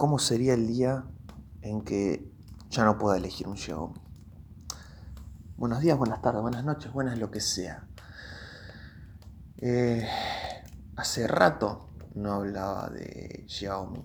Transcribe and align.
cómo 0.00 0.18
sería 0.18 0.54
el 0.54 0.66
día 0.66 1.04
en 1.60 1.82
que 1.82 2.32
ya 2.70 2.86
no 2.86 2.96
pueda 2.96 3.18
elegir 3.18 3.46
un 3.46 3.58
Xiaomi. 3.58 4.00
Buenos 5.58 5.80
días, 5.80 5.98
buenas 5.98 6.22
tardes, 6.22 6.40
buenas 6.40 6.64
noches, 6.64 6.90
buenas 6.90 7.18
lo 7.18 7.30
que 7.30 7.40
sea. 7.40 7.86
Eh, 9.58 10.08
hace 10.96 11.28
rato 11.28 11.90
no 12.14 12.32
hablaba 12.32 12.88
de 12.88 13.44
Xiaomi. 13.46 14.02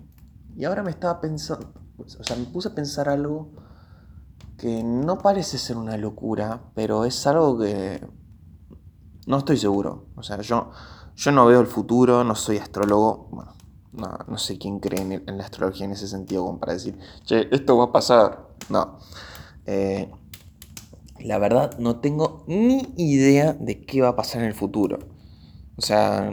Y 0.54 0.66
ahora 0.66 0.82
me 0.82 0.90
estaba 0.90 1.18
pensando, 1.18 1.72
o 1.96 2.06
sea, 2.06 2.36
me 2.36 2.44
puse 2.44 2.68
a 2.68 2.74
pensar 2.74 3.08
algo 3.08 3.52
que 4.58 4.82
no 4.84 5.16
parece 5.16 5.56
ser 5.56 5.78
una 5.78 5.96
locura, 5.96 6.72
pero 6.74 7.06
es 7.06 7.26
algo 7.26 7.58
que 7.58 8.06
no 9.26 9.38
estoy 9.38 9.56
seguro. 9.56 10.08
O 10.14 10.22
sea, 10.22 10.42
yo, 10.42 10.72
yo 11.14 11.32
no 11.32 11.46
veo 11.46 11.62
el 11.62 11.66
futuro, 11.66 12.22
no 12.22 12.34
soy 12.34 12.58
astrólogo. 12.58 13.30
Bueno, 13.30 13.56
no, 13.92 14.38
sé 14.38 14.58
quién 14.58 14.80
cree 14.80 15.00
en, 15.00 15.38
la 15.38 15.44
astrología 15.44 15.86
en 15.86 15.92
ese 15.92 16.08
sentido, 16.08 16.44
como 16.44 16.58
para 16.58 16.74
decir, 16.74 16.98
che, 17.24 17.48
esto 17.50 17.76
va 17.76 17.84
a 17.84 17.92
pasar. 17.92 18.48
No. 18.68 18.98
Eh, 19.66 20.10
la 21.20 21.38
verdad, 21.38 21.78
no 21.78 22.00
tengo 22.00 22.44
ni 22.46 22.92
idea 22.96 23.54
de 23.54 23.84
qué 23.84 24.02
va 24.02 24.08
a 24.08 24.16
pasar 24.16 24.42
en 24.42 24.48
el 24.48 24.54
futuro. 24.54 24.98
O 25.76 25.82
sea, 25.82 26.30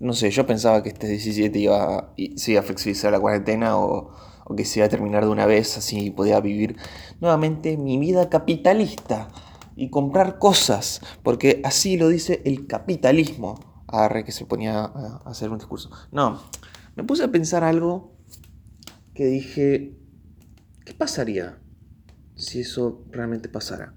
no 0.00 0.12
sé, 0.14 0.30
yo 0.30 0.46
pensaba 0.46 0.82
que 0.82 0.88
este 0.88 1.08
17 1.08 1.58
iba, 1.58 2.14
se 2.36 2.52
iba 2.52 2.60
a 2.60 2.64
flexibilizar 2.64 3.12
la 3.12 3.20
cuarentena 3.20 3.76
o, 3.78 4.12
o 4.46 4.56
que 4.56 4.64
se 4.64 4.80
iba 4.80 4.86
a 4.86 4.88
terminar 4.88 5.24
de 5.24 5.30
una 5.30 5.46
vez, 5.46 5.76
así 5.76 6.10
podía 6.10 6.40
vivir 6.40 6.76
nuevamente 7.20 7.76
mi 7.76 7.98
vida 7.98 8.30
capitalista 8.30 9.28
y 9.76 9.90
comprar 9.90 10.38
cosas, 10.38 11.00
porque 11.22 11.60
así 11.64 11.96
lo 11.96 12.08
dice 12.08 12.42
el 12.44 12.66
capitalismo. 12.66 13.60
Arre 13.86 14.24
que 14.24 14.32
se 14.32 14.44
ponía 14.44 14.84
a 14.84 15.22
hacer 15.24 15.50
un 15.50 15.58
discurso. 15.58 15.90
No, 16.12 16.40
me 16.98 17.04
puse 17.04 17.22
a 17.22 17.30
pensar 17.30 17.62
algo 17.62 18.12
que 19.14 19.24
dije, 19.26 19.96
¿qué 20.84 20.94
pasaría 20.94 21.56
si 22.34 22.62
eso 22.62 23.04
realmente 23.12 23.48
pasara? 23.48 23.94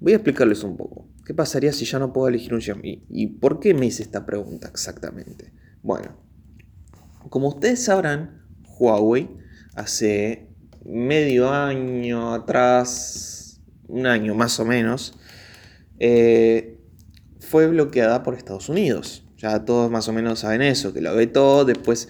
Voy 0.00 0.14
a 0.14 0.16
explicarles 0.16 0.64
un 0.64 0.78
poco. 0.78 1.06
¿Qué 1.26 1.34
pasaría 1.34 1.74
si 1.74 1.84
ya 1.84 1.98
no 1.98 2.10
puedo 2.10 2.26
elegir 2.26 2.54
un 2.54 2.62
Xiaomi? 2.62 3.04
¿Y 3.10 3.26
por 3.26 3.60
qué 3.60 3.74
me 3.74 3.84
hice 3.84 4.02
esta 4.02 4.24
pregunta 4.24 4.66
exactamente? 4.66 5.52
Bueno, 5.82 6.16
como 7.28 7.48
ustedes 7.48 7.84
sabrán, 7.84 8.46
Huawei 8.78 9.28
hace 9.74 10.48
medio 10.86 11.52
año 11.52 12.32
atrás, 12.32 13.60
un 13.88 14.06
año 14.06 14.34
más 14.34 14.58
o 14.58 14.64
menos, 14.64 15.18
eh, 15.98 16.80
fue 17.40 17.66
bloqueada 17.66 18.22
por 18.22 18.34
Estados 18.34 18.70
Unidos. 18.70 19.26
Ya 19.36 19.66
todos 19.66 19.90
más 19.90 20.08
o 20.08 20.14
menos 20.14 20.38
saben 20.38 20.62
eso, 20.62 20.94
que 20.94 21.02
lo 21.02 21.14
vetó, 21.14 21.66
después 21.66 22.08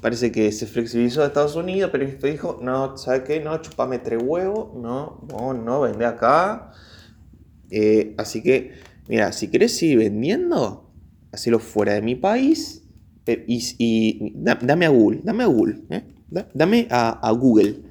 parece 0.00 0.30
que 0.30 0.52
se 0.52 0.66
flexibilizó 0.66 1.22
a 1.22 1.26
Estados 1.26 1.56
Unidos, 1.56 1.90
pero 1.92 2.06
dijo, 2.06 2.58
no, 2.62 2.96
¿sabes 2.96 3.22
qué? 3.22 3.40
No, 3.40 3.56
chupame 3.60 3.98
tres 3.98 4.22
huevos, 4.22 4.74
no, 4.74 5.26
no, 5.28 5.54
no, 5.54 5.80
vende 5.80 6.04
acá. 6.04 6.72
Eh, 7.70 8.14
así 8.18 8.42
que, 8.42 8.72
mira, 9.08 9.32
si 9.32 9.48
querés 9.48 9.76
seguir 9.76 9.98
vendiendo, 9.98 10.90
hacelo 11.32 11.58
fuera 11.58 11.94
de 11.94 12.02
mi 12.02 12.14
país 12.14 12.82
y, 13.26 14.32
dame 14.34 14.86
a 14.86 14.88
Google, 14.88 15.20
dame 15.24 15.44
a 15.44 15.46
Google, 15.46 15.82
¿eh? 15.90 16.04
dame 16.54 16.86
a, 16.90 17.30
Google, 17.32 17.82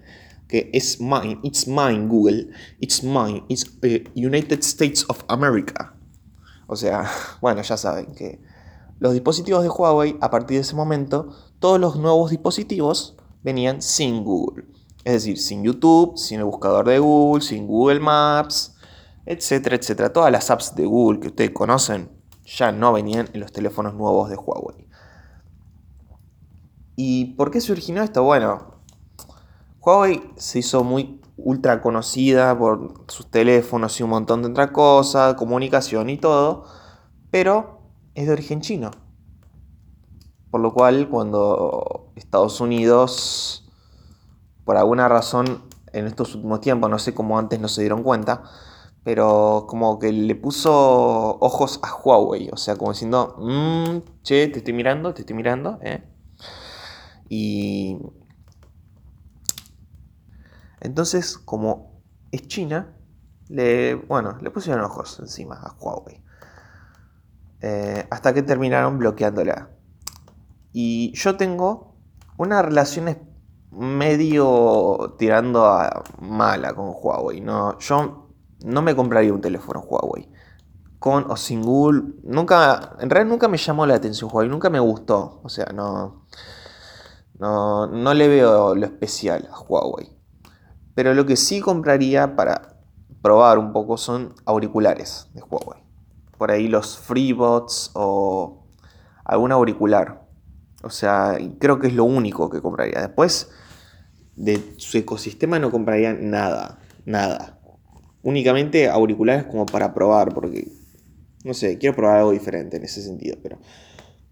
que 0.47 0.69
es 0.73 0.99
mine, 1.01 1.39
it's 1.43 1.67
mine 1.67 2.07
Google, 2.07 2.49
it's 2.79 3.03
mine, 3.03 3.43
it's 3.49 3.65
eh, 3.81 4.03
United 4.15 4.59
States 4.59 5.05
of 5.09 5.23
America. 5.27 5.93
O 6.67 6.75
sea, 6.75 7.09
bueno, 7.41 7.61
ya 7.61 7.77
saben 7.77 8.13
que 8.15 8.39
los 8.99 9.13
dispositivos 9.13 9.63
de 9.63 9.69
Huawei, 9.69 10.17
a 10.21 10.29
partir 10.29 10.57
de 10.57 10.61
ese 10.61 10.75
momento, 10.75 11.35
todos 11.59 11.79
los 11.79 11.95
nuevos 11.95 12.31
dispositivos 12.31 13.15
venían 13.43 13.81
sin 13.81 14.23
Google. 14.23 14.65
Es 15.03 15.13
decir, 15.13 15.37
sin 15.37 15.63
YouTube, 15.63 16.17
sin 16.17 16.39
el 16.39 16.45
buscador 16.45 16.87
de 16.87 16.99
Google, 16.99 17.41
sin 17.41 17.67
Google 17.67 17.99
Maps, 17.99 18.75
etcétera, 19.25 19.75
etcétera. 19.75 20.11
Todas 20.11 20.31
las 20.31 20.49
apps 20.49 20.75
de 20.75 20.85
Google 20.85 21.19
que 21.19 21.27
ustedes 21.27 21.51
conocen 21.51 22.09
ya 22.45 22.71
no 22.71 22.93
venían 22.93 23.29
en 23.33 23.39
los 23.39 23.51
teléfonos 23.51 23.93
nuevos 23.93 24.29
de 24.29 24.35
Huawei. 24.35 24.87
¿Y 26.95 27.33
por 27.35 27.51
qué 27.51 27.61
se 27.61 27.71
originó 27.71 28.01
esto? 28.01 28.23
Bueno, 28.23 28.75
Huawei 29.81 30.21
se 30.37 30.59
hizo 30.59 30.83
muy 30.83 31.21
ultra 31.37 31.81
conocida 31.81 32.57
por 32.57 33.05
sus 33.07 33.29
teléfonos 33.29 33.99
y 33.99 34.03
un 34.03 34.09
montón 34.09 34.41
de 34.41 34.49
otra 34.49 34.71
cosas, 34.71 35.35
comunicación 35.35 36.09
y 36.09 36.17
todo, 36.17 36.65
pero 37.29 37.81
es 38.13 38.27
de 38.27 38.33
origen 38.33 38.61
chino. 38.61 38.91
Por 40.55 40.61
lo 40.61 40.73
cual, 40.73 41.09
cuando 41.09 42.13
Estados 42.15 42.61
Unidos, 42.61 43.69
por 44.63 44.77
alguna 44.77 45.09
razón, 45.09 45.65
en 45.91 46.07
estos 46.07 46.33
últimos 46.33 46.61
tiempos, 46.61 46.89
no 46.89 46.97
sé 46.97 47.13
cómo 47.13 47.37
antes 47.37 47.59
no 47.59 47.67
se 47.67 47.81
dieron 47.81 48.03
cuenta, 48.03 48.43
pero 49.03 49.65
como 49.67 49.99
que 49.99 50.13
le 50.13 50.33
puso 50.33 50.71
ojos 51.41 51.81
a 51.83 51.93
Huawei, 51.93 52.51
o 52.53 52.55
sea, 52.55 52.77
como 52.77 52.93
diciendo, 52.93 53.35
mmm, 53.37 53.97
che, 54.23 54.47
te 54.47 54.59
estoy 54.59 54.71
mirando, 54.71 55.13
te 55.13 55.23
estoy 55.23 55.35
mirando, 55.35 55.77
¿eh? 55.81 56.05
Y 57.27 57.97
entonces, 60.79 61.37
como 61.37 62.01
es 62.31 62.47
China, 62.47 62.95
le, 63.49 63.95
bueno, 63.95 64.37
le 64.39 64.51
pusieron 64.51 64.85
ojos 64.85 65.19
encima 65.19 65.55
a 65.55 65.75
Huawei. 65.77 66.23
Eh, 67.59 68.07
hasta 68.09 68.33
que 68.33 68.41
terminaron 68.41 68.97
bloqueándola. 68.97 69.74
Y 70.77 71.13
yo 71.13 71.37
tengo 71.37 71.95
una 72.37 72.61
relación 72.61 73.17
medio 73.71 75.15
tirando 75.17 75.67
a 75.67 76.03
mala 76.19 76.73
con 76.73 76.91
Huawei. 76.93 77.39
No, 77.39 77.79
yo 77.79 78.27
no 78.65 78.81
me 78.81 78.93
compraría 78.93 79.31
un 79.31 79.39
teléfono 79.39 79.79
Huawei. 79.79 80.29
Con 80.99 81.31
o 81.31 81.37
sin 81.37 81.61
Google. 81.61 82.03
Nunca, 82.23 82.97
en 82.99 83.09
realidad 83.09 83.31
nunca 83.31 83.47
me 83.47 83.57
llamó 83.57 83.85
la 83.85 83.95
atención 83.95 84.29
Huawei. 84.29 84.49
Nunca 84.49 84.69
me 84.69 84.81
gustó. 84.81 85.39
O 85.43 85.47
sea, 85.47 85.67
no, 85.73 86.25
no, 87.39 87.87
no 87.87 88.13
le 88.13 88.27
veo 88.27 88.75
lo 88.75 88.85
especial 88.85 89.47
a 89.49 89.57
Huawei. 89.57 90.11
Pero 90.93 91.13
lo 91.13 91.25
que 91.25 91.37
sí 91.37 91.61
compraría 91.61 92.35
para 92.35 92.81
probar 93.21 93.59
un 93.59 93.71
poco 93.71 93.95
son 93.95 94.35
auriculares 94.43 95.29
de 95.35 95.41
Huawei. 95.41 95.81
Por 96.37 96.51
ahí 96.51 96.67
los 96.67 96.97
FreeBots 96.97 97.91
o 97.93 98.67
algún 99.23 99.53
auricular. 99.53 100.24
O 100.85 100.91
sea, 100.91 101.39
creo 101.57 101.79
que 101.79 101.87
es 101.87 101.93
lo 101.95 102.03
único 102.03 102.47
que 102.51 102.61
compraría. 102.61 103.01
Después 103.01 103.49
de 104.35 104.61
su 104.77 104.99
ecosistema 104.99 105.57
no 105.57 105.71
compraría 105.71 106.13
nada, 106.13 106.79
nada. 107.05 107.59
Únicamente 108.21 108.87
auriculares 108.87 109.45
como 109.45 109.65
para 109.65 109.95
probar, 109.95 110.31
porque, 110.35 110.67
no 111.43 111.55
sé, 111.55 111.79
quiero 111.79 111.95
probar 111.95 112.17
algo 112.17 112.31
diferente 112.31 112.77
en 112.77 112.83
ese 112.83 113.01
sentido, 113.01 113.37
pero 113.41 113.57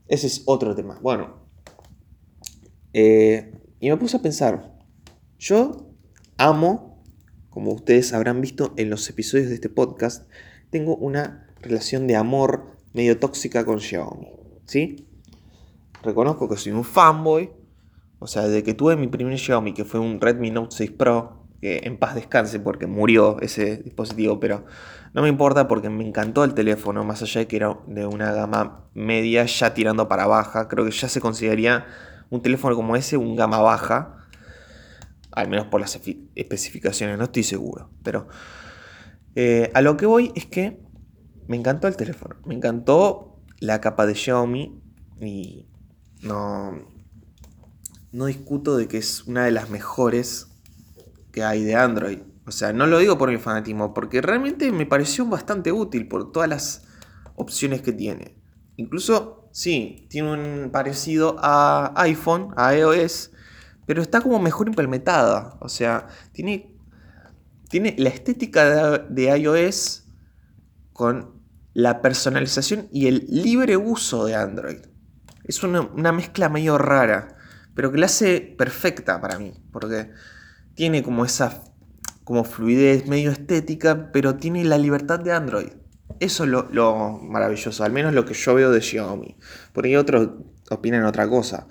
ese 0.08 0.28
es 0.28 0.44
otro 0.46 0.76
tema. 0.76 1.00
Bueno, 1.02 1.48
eh, 2.94 3.52
y 3.80 3.90
me 3.90 3.98
puse 3.98 4.18
a 4.18 4.22
pensar, 4.22 4.78
yo 5.40 5.90
amo, 6.38 7.04
como 7.50 7.72
ustedes 7.74 8.14
habrán 8.14 8.42
visto 8.42 8.76
en 8.78 8.92
los 8.92 9.10
episodios 9.10 9.50
de 9.50 9.56
este 9.56 9.70
podcast, 9.70 10.30
tengo 10.70 10.96
una 10.98 11.48
relación 11.62 12.06
de 12.06 12.16
amor 12.16 12.78
medio 12.94 13.18
tóxica 13.18 13.66
con 13.66 13.80
Xiaomi, 13.80 14.28
¿sí? 14.66 15.08
Reconozco 16.04 16.50
que 16.50 16.58
soy 16.58 16.74
un 16.74 16.84
fanboy, 16.84 17.52
o 18.20 18.28
sea, 18.28 18.44
desde 18.44 18.64
que 18.64 18.74
tuve 18.74 18.96
mi 18.96 19.08
primer 19.08 19.38
Xiaomi, 19.38 19.74
que 19.74 19.86
fue 19.86 20.00
un 20.00 20.20
Redmi 20.20 20.52
Note 20.52 20.76
6 20.76 20.92
Pro, 20.92 21.44
que 21.62 21.82
en 21.86 21.98
paz 21.98 22.16
descanse 22.16 22.60
porque 22.60 22.88
murió 22.88 23.40
ese 23.40 23.78
dispositivo, 23.78 24.38
pero 24.38 24.66
no 25.14 25.22
me 25.22 25.30
importa 25.30 25.68
porque 25.68 25.90
me 25.90 26.06
encantó 26.06 26.44
el 26.44 26.54
teléfono, 26.54 27.06
más 27.06 27.22
allá 27.22 27.40
de 27.40 27.48
que 27.48 27.56
era 27.56 27.78
de 27.88 28.06
una 28.06 28.34
gama 28.34 28.86
media 28.94 29.46
ya 29.46 29.74
tirando 29.74 30.10
para 30.10 30.28
baja, 30.28 30.68
creo 30.68 30.84
que 30.84 30.92
ya 30.92 31.08
se 31.08 31.22
consideraría 31.22 31.86
un 32.30 32.42
teléfono 32.42 32.76
como 32.76 32.98
ese 32.98 33.16
un 33.16 33.38
gama 33.38 33.60
baja, 33.60 34.18
al 35.32 35.48
menos 35.48 35.68
por 35.68 35.80
las 35.80 35.98
especificaciones, 36.36 37.18
no 37.18 37.24
estoy 37.24 37.44
seguro, 37.44 37.90
pero 38.04 38.28
eh, 39.36 39.72
a 39.74 39.82
lo 39.82 39.96
que 39.96 40.06
voy 40.06 40.34
es 40.36 40.46
que 40.48 40.80
me 41.48 41.56
encantó 41.56 41.88
el 41.88 41.96
teléfono, 41.96 42.36
me 42.46 42.56
encantó 42.56 43.40
la 43.60 43.80
capa 43.80 44.06
de 44.06 44.16
Xiaomi 44.16 44.82
y 45.22 45.66
no, 46.24 46.80
no 48.12 48.26
discuto 48.26 48.78
de 48.78 48.88
que 48.88 48.98
es 48.98 49.24
una 49.26 49.46
de 49.46 49.52
las 49.52 49.70
mejores 49.70 50.48
que 51.32 51.44
hay 51.44 51.64
de 51.64 51.76
Android. 51.76 52.20
O 52.46 52.52
sea, 52.52 52.74
no 52.74 52.88
lo 52.88 53.00
digo 53.00 53.18
por 53.18 53.30
mi 53.30 53.38
fanatismo, 53.38 53.94
porque 53.94 54.22
realmente 54.22 54.72
me 54.72 54.86
pareció 54.86 55.26
bastante 55.26 55.72
útil 55.72 56.08
por 56.08 56.32
todas 56.32 56.50
las 56.50 56.86
opciones 57.36 57.82
que 57.82 57.94
tiene. 57.94 58.38
Incluso, 58.76 59.50
sí, 59.52 60.08
tiene 60.10 60.32
un 60.34 60.70
parecido 60.72 61.38
a 61.40 61.94
iPhone, 62.02 62.54
a 62.58 62.76
iOS, 62.76 63.32
pero 63.86 64.02
está 64.02 64.22
como 64.22 64.40
mejor 64.40 64.68
implementada. 64.68 65.58
O 65.60 65.70
sea, 65.70 66.08
tiene, 66.32 66.76
tiene 67.70 67.96
la 67.98 68.10
estética 68.10 69.00
de, 69.00 69.38
iOS 69.38 70.06
con 70.92 71.42
la 71.74 72.02
personalización 72.02 72.88
y 72.92 73.08
el 73.08 73.26
libre 73.30 73.78
uso 73.78 74.26
de 74.26 74.36
Android. 74.36 74.80
Es 75.44 75.64
una, 75.64 76.12
mezcla 76.12 76.50
medio 76.50 76.78
rara, 76.78 77.38
pero 77.76 77.92
que 77.92 77.98
la 77.98 78.06
hace 78.06 78.42
perfecta 78.58 79.20
para 79.20 79.38
mí, 79.40 79.54
porque 79.72 80.10
tiene 80.76 81.04
como 81.04 81.26
esa 81.26 81.64
como 82.24 82.46
fluidez 82.46 83.06
medio 83.08 83.32
estética, 83.32 84.12
pero 84.14 84.36
tiene 84.36 84.64
la 84.64 84.78
libertad 84.78 85.20
de 85.20 85.34
Android. 85.34 85.72
Eso 86.20 86.46
es 86.46 86.50
lo, 86.50 87.20
maravilloso, 87.22 87.84
al 87.84 87.92
menos 87.92 88.14
lo 88.14 88.24
que 88.24 88.34
yo 88.34 88.54
veo 88.56 88.72
de 88.72 88.82
Xiaomi. 88.82 89.36
Por 89.74 89.86
ahí 89.86 89.96
otros 89.98 90.30
opinan 90.70 91.04
otra 91.04 91.28
cosa. 91.28 91.68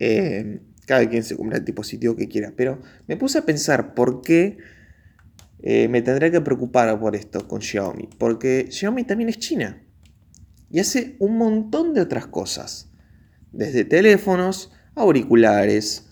Eh, 0.00 0.60
cada 0.86 1.08
quien 1.08 1.22
se 1.22 1.36
compra 1.36 1.58
el 1.58 1.64
dispositivo 1.64 2.16
que 2.16 2.28
quiera. 2.28 2.52
Pero 2.56 2.80
me 3.06 3.16
puse 3.16 3.38
a 3.38 3.42
pensar 3.42 3.94
por 3.94 4.22
qué 4.22 4.58
eh, 5.62 5.88
me 5.88 6.02
tendría 6.02 6.30
que 6.30 6.40
preocupar 6.40 6.98
por 6.98 7.14
esto 7.14 7.46
con 7.46 7.60
Xiaomi. 7.62 8.08
Porque 8.18 8.68
Xiaomi 8.70 9.04
también 9.04 9.28
es 9.28 9.38
China. 9.38 9.82
Y 10.70 10.80
hace 10.80 11.16
un 11.20 11.38
montón 11.38 11.94
de 11.94 12.00
otras 12.00 12.26
cosas. 12.26 12.90
Desde 13.54 13.84
teléfonos, 13.84 14.72
auriculares, 14.96 16.06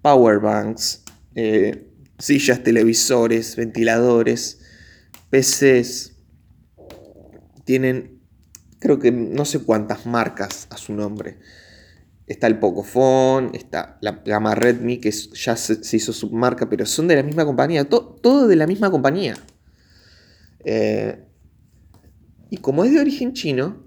powerbanks, 0.00 1.02
eh, 1.34 1.90
sillas, 2.18 2.62
televisores, 2.62 3.56
ventiladores, 3.56 4.60
PCs. 5.30 6.12
Tienen, 7.64 8.20
creo 8.78 9.00
que 9.00 9.10
no 9.10 9.44
sé 9.44 9.58
cuántas 9.60 10.06
marcas 10.06 10.68
a 10.70 10.76
su 10.76 10.92
nombre. 10.92 11.38
Está 12.28 12.46
el 12.46 12.58
Pocophone, 12.60 13.50
está 13.54 13.98
la 14.00 14.22
gama 14.24 14.54
Redmi, 14.54 14.98
que 14.98 15.10
ya 15.10 15.56
se, 15.56 15.96
hizo 15.96 16.12
su 16.12 16.30
marca, 16.30 16.70
pero 16.70 16.86
son 16.86 17.08
de 17.08 17.16
la 17.16 17.24
misma 17.24 17.44
compañía. 17.44 17.84
todo 17.88 18.46
de 18.46 18.56
la 18.56 18.68
misma 18.68 18.90
compañía. 18.90 19.34
Eh, 20.64 21.24
y 22.50 22.58
como 22.58 22.84
es 22.84 22.92
de 22.92 23.00
origen 23.00 23.32
chino, 23.32 23.83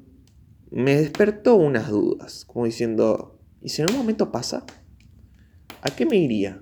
me 0.71 0.95
despertó 0.95 1.55
unas 1.55 1.89
dudas. 1.89 2.45
Como 2.45 2.65
diciendo, 2.65 3.39
¿y 3.61 3.69
si 3.69 3.81
en 3.81 3.91
un 3.91 3.97
momento 3.97 4.31
pasa? 4.31 4.65
¿A 5.81 5.89
qué 5.91 6.05
me 6.05 6.17
iría? 6.17 6.61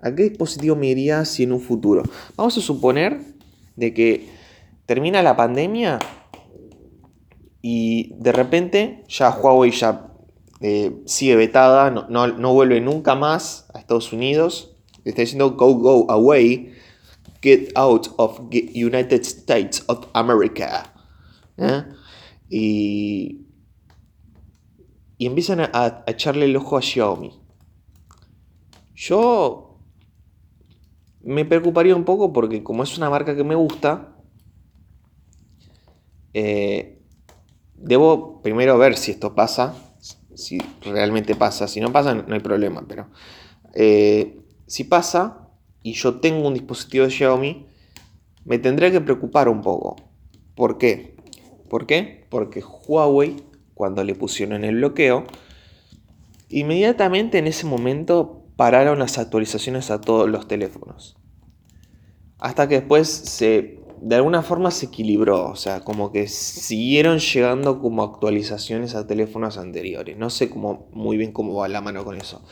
¿A 0.00 0.14
qué 0.14 0.24
dispositivo 0.24 0.76
me 0.76 0.88
iría 0.88 1.24
si 1.24 1.42
en 1.42 1.52
un 1.52 1.60
futuro? 1.60 2.02
Vamos 2.36 2.56
a 2.56 2.60
suponer 2.60 3.20
de 3.76 3.94
que 3.94 4.28
termina 4.86 5.22
la 5.22 5.36
pandemia 5.36 5.98
y 7.62 8.14
de 8.14 8.32
repente 8.32 9.04
ya 9.08 9.30
Huawei 9.30 9.70
ya 9.70 10.06
eh, 10.60 11.02
sigue 11.06 11.36
vetada, 11.36 11.90
no, 11.90 12.54
vuelve 12.54 12.80
nunca 12.80 13.14
más 13.14 13.66
a 13.74 13.78
Estados 13.78 14.12
Unidos. 14.12 14.76
Está 15.04 15.22
diciendo 15.22 15.52
go, 15.52 15.74
go 15.74 16.10
away, 16.10 16.74
get 17.42 17.70
out 17.74 18.08
of 18.16 18.40
United 18.50 19.20
States 19.22 19.82
of 19.86 20.06
America. 20.14 20.92
¿eh? 21.56 21.84
Y, 22.50 23.46
y 25.16 25.26
empiezan 25.26 25.60
a, 25.60 26.04
echarle 26.06 26.44
el 26.44 26.56
ojo 26.56 26.76
a 26.76 26.82
Xiaomi. 26.82 27.32
Yo 28.94 29.78
me 31.22 31.46
preocuparía 31.46 31.96
un 31.96 32.04
poco 32.04 32.32
porque 32.32 32.62
como 32.62 32.82
es 32.82 32.98
una 32.98 33.08
marca 33.08 33.34
que 33.34 33.44
me 33.44 33.54
gusta, 33.54 34.14
eh, 36.34 37.00
debo 37.76 38.42
primero 38.42 38.76
ver 38.76 38.98
si 38.98 39.12
esto 39.12 39.34
pasa 39.34 39.74
si 40.40 40.58
realmente 40.82 41.34
pasa. 41.34 41.68
Si 41.68 41.80
no 41.80 41.92
pasa, 41.92 42.14
no 42.14 42.34
hay 42.34 42.40
problema. 42.40 42.84
Pero 42.88 43.08
eh, 43.74 44.40
si 44.66 44.84
pasa 44.84 45.48
y 45.82 45.92
yo 45.92 46.20
tengo 46.20 46.48
un 46.48 46.54
dispositivo 46.54 47.04
de 47.04 47.10
Xiaomi, 47.10 47.66
me 48.44 48.58
tendré 48.58 48.90
que 48.90 49.00
preocupar 49.00 49.48
un 49.48 49.60
poco. 49.60 49.96
¿Por 50.54 50.78
qué? 50.78 51.16
¿Por 51.68 51.86
qué? 51.86 52.19
Porque 52.30 52.62
Huawei, 52.62 53.36
cuando 53.74 54.02
le 54.02 54.14
pusieron 54.14 54.64
el 54.64 54.76
bloqueo, 54.76 55.24
inmediatamente 56.48 57.36
en 57.36 57.46
ese 57.46 57.66
momento 57.66 58.44
pararon 58.56 58.98
las 58.98 59.18
actualizaciones 59.18 59.90
a 59.90 60.00
todos 60.00 60.28
los 60.30 60.48
teléfonos. 60.48 61.18
Hasta 62.38 62.68
que 62.68 62.76
después 62.76 63.08
se 63.08 63.80
de 64.00 64.16
alguna 64.16 64.42
forma 64.42 64.70
se 64.70 64.86
equilibró, 64.86 65.50
o 65.50 65.56
sea, 65.56 65.80
como 65.80 66.10
que 66.10 66.26
siguieron 66.26 67.18
llegando 67.18 67.80
como 67.80 68.02
actualizaciones 68.02 68.94
a 68.94 69.06
teléfonos 69.06 69.58
anteriores. 69.58 70.16
No 70.16 70.30
sé 70.30 70.48
cómo, 70.48 70.88
muy 70.92 71.16
bien 71.16 71.32
cómo 71.32 71.54
va 71.54 71.68
la 71.68 71.80
mano 71.80 72.04
con 72.04 72.16
eso. 72.16 72.42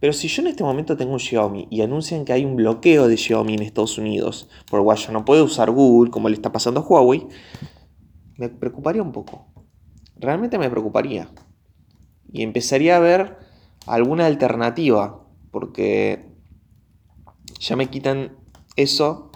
Pero 0.00 0.12
si 0.12 0.28
yo 0.28 0.42
en 0.42 0.48
este 0.48 0.64
momento 0.64 0.96
tengo 0.96 1.12
un 1.12 1.20
Xiaomi 1.20 1.68
y 1.70 1.82
anuncian 1.82 2.24
que 2.24 2.32
hay 2.32 2.44
un 2.44 2.56
bloqueo 2.56 3.06
de 3.06 3.16
Xiaomi 3.16 3.54
en 3.54 3.62
Estados 3.62 3.98
Unidos, 3.98 4.48
por 4.68 4.82
lo 4.82 4.94
yo 4.94 5.12
no 5.12 5.24
puedo 5.24 5.44
usar 5.44 5.70
Google 5.70 6.10
como 6.10 6.28
le 6.28 6.34
está 6.34 6.50
pasando 6.50 6.80
a 6.80 6.82
Huawei, 6.82 7.28
me 8.40 8.48
preocuparía 8.48 9.02
un 9.02 9.12
poco. 9.12 9.46
Realmente 10.16 10.58
me 10.58 10.70
preocuparía. 10.70 11.28
Y 12.32 12.42
empezaría 12.42 12.96
a 12.96 13.00
ver 13.00 13.36
alguna 13.86 14.24
alternativa, 14.24 15.26
porque 15.50 16.26
ya 17.58 17.76
me 17.76 17.90
quitan 17.90 18.32
eso 18.76 19.30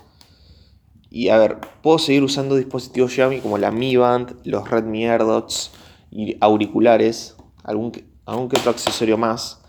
y 1.11 1.29
a 1.29 1.39
ver, 1.39 1.59
puedo 1.83 1.99
seguir 1.99 2.25
usando 2.25 2.57
dispositivos 2.57 3.13
Xiaomi 3.13 3.41
como 3.41 3.59
la 3.59 3.71
Mi 3.71 3.95
Band, 3.95 4.41
los 4.45 4.69
Redmi 4.69 5.07
AirDots 5.07 5.71
y 6.11 6.37
auriculares, 6.41 7.37
algún, 7.63 7.93
algún 8.25 8.49
que 8.49 8.59
otro 8.59 8.71
accesorio 8.71 9.19
más. 9.19 9.63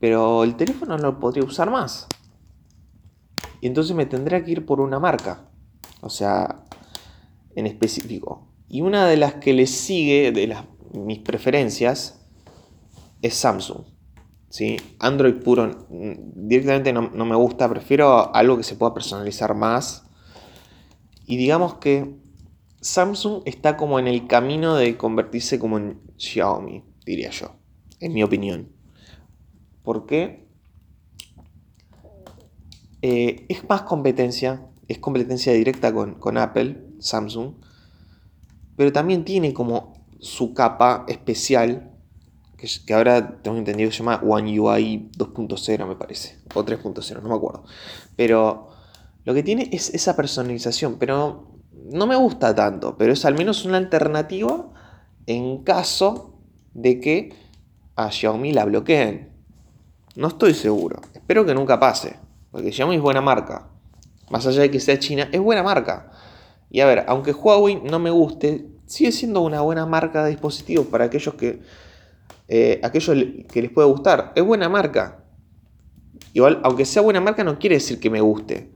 Pero 0.00 0.42
el 0.42 0.56
teléfono 0.56 0.98
no 0.98 1.12
lo 1.12 1.20
podría 1.20 1.44
usar 1.44 1.70
más. 1.70 2.08
Y 3.60 3.68
entonces 3.68 3.94
me 3.94 4.04
tendría 4.04 4.44
que 4.44 4.50
ir 4.50 4.66
por 4.66 4.80
una 4.80 4.98
marca. 4.98 5.48
O 6.00 6.10
sea, 6.10 6.64
en 7.54 7.66
específico. 7.66 8.48
Y 8.68 8.82
una 8.82 9.06
de 9.06 9.16
las 9.16 9.34
que 9.34 9.52
le 9.52 9.66
sigue, 9.66 10.32
de 10.32 10.46
las, 10.46 10.64
mis 10.92 11.18
preferencias, 11.18 12.20
es 13.22 13.34
Samsung. 13.34 13.84
¿sí? 14.48 14.76
Android 14.98 15.34
puro 15.34 15.86
mm, 15.88 16.12
directamente 16.48 16.92
no, 16.92 17.10
no, 17.10 17.24
me 17.24 17.36
gusta, 17.36 17.68
prefiero 17.68 18.34
algo 18.34 18.56
que 18.56 18.62
se 18.62 18.76
pueda 18.76 18.94
personalizar 18.94 19.54
más 19.54 20.04
y 21.26 21.36
digamos 21.36 21.74
que 21.74 22.16
Samsung 22.80 23.42
está 23.44 23.76
como 23.76 23.98
en 23.98 24.08
el 24.08 24.26
camino 24.26 24.74
de 24.74 24.96
convertirse 24.96 25.58
como 25.58 25.78
en 25.78 26.00
Xiaomi, 26.16 26.82
diría 27.04 27.30
yo, 27.30 27.54
en 28.00 28.14
mi 28.14 28.22
opinión. 28.22 28.72
¿Por 29.82 30.06
qué? 30.06 30.48
Eh, 33.02 33.46
es 33.48 33.68
más 33.68 33.82
competencia, 33.82 34.66
es 34.88 34.98
competencia 34.98 35.52
directa 35.52 35.92
con, 35.92 36.38
Apple, 36.38 36.82
Samsung, 37.00 37.54
pero 38.76 38.92
también 38.92 39.24
tiene 39.24 39.52
como 39.52 39.94
su 40.20 40.54
capa 40.54 41.04
especial, 41.08 41.90
que, 42.56 42.94
ahora 42.94 43.40
tengo 43.42 43.56
entendido 43.56 43.88
que 43.88 43.96
se 43.96 44.02
llama 44.02 44.20
One 44.22 44.60
UI 44.60 45.10
2.0, 45.16 45.86
me 45.86 45.96
parece, 45.96 46.38
o 46.54 46.64
3.0, 46.64 47.22
no 47.22 47.28
me 47.28 47.34
acuerdo. 47.34 47.64
Pero 48.16 48.68
lo 49.24 49.34
que 49.34 49.42
tiene 49.42 49.68
es 49.72 49.92
esa 49.94 50.14
personalización, 50.14 50.96
pero 50.98 51.48
no 51.72 52.06
me 52.06 52.16
gusta 52.16 52.54
tanto, 52.54 52.96
pero 52.96 53.12
es 53.12 53.24
al 53.24 53.34
menos 53.34 53.64
una 53.64 53.78
alternativa 53.78 54.68
en 55.26 55.62
caso 55.64 56.38
de 56.74 57.00
que 57.00 57.34
a 57.96 58.10
Xiaomi 58.10 58.52
la 58.52 58.64
bloqueen. 58.64 59.30
No 60.16 60.28
estoy 60.28 60.54
seguro, 60.54 61.00
espero 61.14 61.46
que 61.46 61.54
nunca 61.54 61.78
pase, 61.78 62.18
porque 62.50 62.72
Xiaomi 62.72 62.96
es 62.96 63.02
buena 63.02 63.20
marca. 63.20 63.68
Más 64.30 64.46
allá 64.46 64.62
de 64.62 64.70
que 64.70 64.80
sea 64.80 64.98
China, 64.98 65.28
es 65.32 65.40
buena 65.40 65.62
marca. 65.62 66.10
Y 66.70 66.80
a 66.80 66.86
ver, 66.86 67.04
aunque 67.08 67.32
Huawei 67.32 67.82
no 67.82 67.98
me 67.98 68.10
guste, 68.10 68.66
sigue 68.86 69.12
siendo 69.12 69.40
una 69.40 69.60
buena 69.60 69.86
marca 69.86 70.24
de 70.24 70.30
dispositivos 70.30 70.86
para 70.86 71.06
aquellos 71.06 71.34
que, 71.34 71.60
eh, 72.48 72.80
aquellos 72.82 73.16
que 73.50 73.62
les 73.62 73.70
puede 73.70 73.88
gustar. 73.88 74.32
Es 74.36 74.44
buena 74.44 74.68
marca. 74.68 75.24
Igual, 76.32 76.60
aunque 76.62 76.84
sea 76.84 77.02
buena 77.02 77.20
marca, 77.20 77.42
no 77.42 77.58
quiere 77.58 77.76
decir 77.76 77.98
que 77.98 78.10
me 78.10 78.20
guste. 78.20 78.70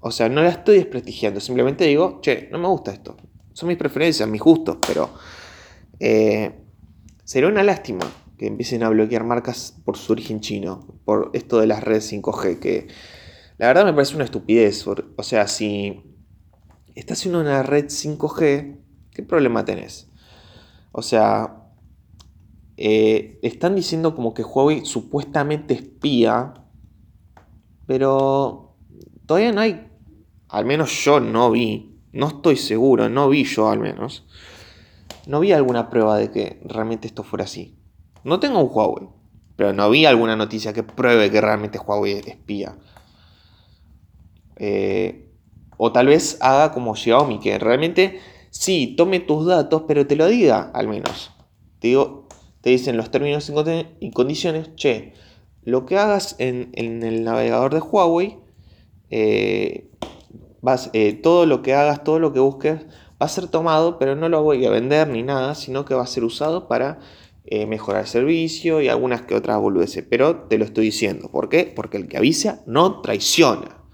O 0.00 0.10
sea, 0.10 0.28
no 0.28 0.42
la 0.42 0.50
estoy 0.50 0.78
desprestigiando, 0.78 1.40
simplemente 1.40 1.84
digo, 1.84 2.20
che, 2.20 2.48
no 2.50 2.58
me 2.58 2.68
gusta 2.68 2.92
esto. 2.92 3.16
Son 3.52 3.68
mis 3.68 3.76
preferencias, 3.78 4.28
mis 4.28 4.40
gustos, 4.40 4.76
pero 4.86 5.10
eh, 5.98 6.52
sería 7.24 7.48
una 7.48 7.62
lástima 7.62 8.06
que 8.38 8.46
empiecen 8.46 8.82
a 8.82 8.88
bloquear 8.88 9.24
marcas 9.24 9.74
por 9.84 9.96
su 9.96 10.12
origen 10.12 10.40
chino, 10.40 10.86
por 11.04 11.30
esto 11.32 11.58
de 11.58 11.66
las 11.66 11.82
redes 11.82 12.12
5G, 12.12 12.58
que 12.58 12.88
la 13.58 13.68
verdad 13.68 13.84
me 13.84 13.94
parece 13.94 14.14
una 14.14 14.24
estupidez. 14.24 14.86
O 14.86 15.22
sea, 15.22 15.48
si 15.48 16.02
estás 16.96 17.24
en 17.26 17.36
una 17.36 17.62
red 17.62 17.86
5G, 17.86 18.76
¿qué 19.12 19.22
problema 19.22 19.64
tenés? 19.64 20.10
O 20.90 21.02
sea, 21.02 21.62
eh, 22.76 23.38
están 23.42 23.76
diciendo 23.76 24.16
como 24.16 24.34
que 24.34 24.42
Huawei 24.42 24.84
supuestamente 24.84 25.74
espía, 25.74 26.54
pero 27.86 28.74
todavía 29.26 29.52
no 29.52 29.60
hay 29.60 29.86
al 30.48 30.64
menos 30.64 31.04
yo 31.04 31.20
no 31.20 31.50
vi, 31.50 31.98
no 32.12 32.28
estoy 32.28 32.56
seguro, 32.56 33.08
no 33.08 33.28
vi 33.28 33.44
yo 33.44 33.68
al 33.68 33.80
menos, 33.80 34.24
no 35.26 35.40
vi 35.40 35.52
alguna 35.52 35.90
prueba 35.90 36.16
de 36.16 36.30
que 36.30 36.60
realmente 36.64 37.06
esto 37.06 37.22
fuera 37.22 37.44
así. 37.44 37.76
No 38.24 38.40
tengo 38.40 38.60
un 38.60 38.70
Huawei, 38.72 39.08
pero 39.56 39.72
no 39.72 39.90
vi 39.90 40.06
alguna 40.06 40.36
noticia 40.36 40.72
que 40.72 40.82
pruebe 40.82 41.30
que 41.30 41.40
realmente 41.40 41.78
Huawei 41.78 42.22
espía. 42.26 42.76
Eh, 44.56 45.25
o 45.76 45.92
tal 45.92 46.06
vez 46.06 46.38
haga 46.40 46.72
como 46.72 46.94
Xiaomi, 46.94 47.40
que 47.40 47.58
realmente 47.58 48.20
sí, 48.50 48.94
tome 48.96 49.20
tus 49.20 49.46
datos, 49.46 49.82
pero 49.86 50.06
te 50.06 50.16
lo 50.16 50.26
diga 50.26 50.70
al 50.74 50.88
menos. 50.88 51.30
Te, 51.78 51.88
digo, 51.88 52.26
te 52.60 52.70
dicen 52.70 52.96
los 52.96 53.10
términos 53.10 53.52
y 54.00 54.10
condiciones, 54.10 54.74
che, 54.76 55.12
lo 55.62 55.84
que 55.84 55.98
hagas 55.98 56.36
en, 56.38 56.70
el 56.74 57.24
navegador 57.24 57.74
de 57.74 57.80
Huawei, 57.80 58.38
eh, 59.10 59.90
vas, 60.62 60.90
eh, 60.92 61.12
todo 61.12 61.46
lo 61.46 61.62
que 61.62 61.74
hagas, 61.74 62.04
todo 62.04 62.18
lo 62.18 62.32
que 62.32 62.40
busques, 62.40 62.82
va 63.20 63.26
a 63.26 63.28
ser 63.28 63.48
tomado, 63.48 63.98
pero 63.98 64.14
no 64.14 64.28
lo 64.28 64.42
voy 64.42 64.64
a 64.64 64.70
vender 64.70 65.08
ni 65.08 65.22
nada, 65.22 65.54
sino 65.54 65.84
que 65.84 65.94
va 65.94 66.02
a 66.02 66.06
ser 66.06 66.24
usado 66.24 66.68
para 66.68 67.00
eh, 67.44 67.66
mejorar 67.66 68.02
el 68.02 68.08
servicio 68.08 68.80
y 68.80 68.88
algunas 68.88 69.22
que 69.22 69.34
otras 69.34 69.58
boludeces. 69.60 70.04
Pero 70.08 70.42
te 70.48 70.58
lo 70.58 70.64
estoy 70.64 70.86
diciendo. 70.86 71.30
¿Por 71.30 71.48
qué? 71.48 71.72
Porque 71.74 71.96
el 71.96 72.08
que 72.08 72.16
avisa 72.16 72.62
no 72.66 73.00
traiciona. 73.00 73.85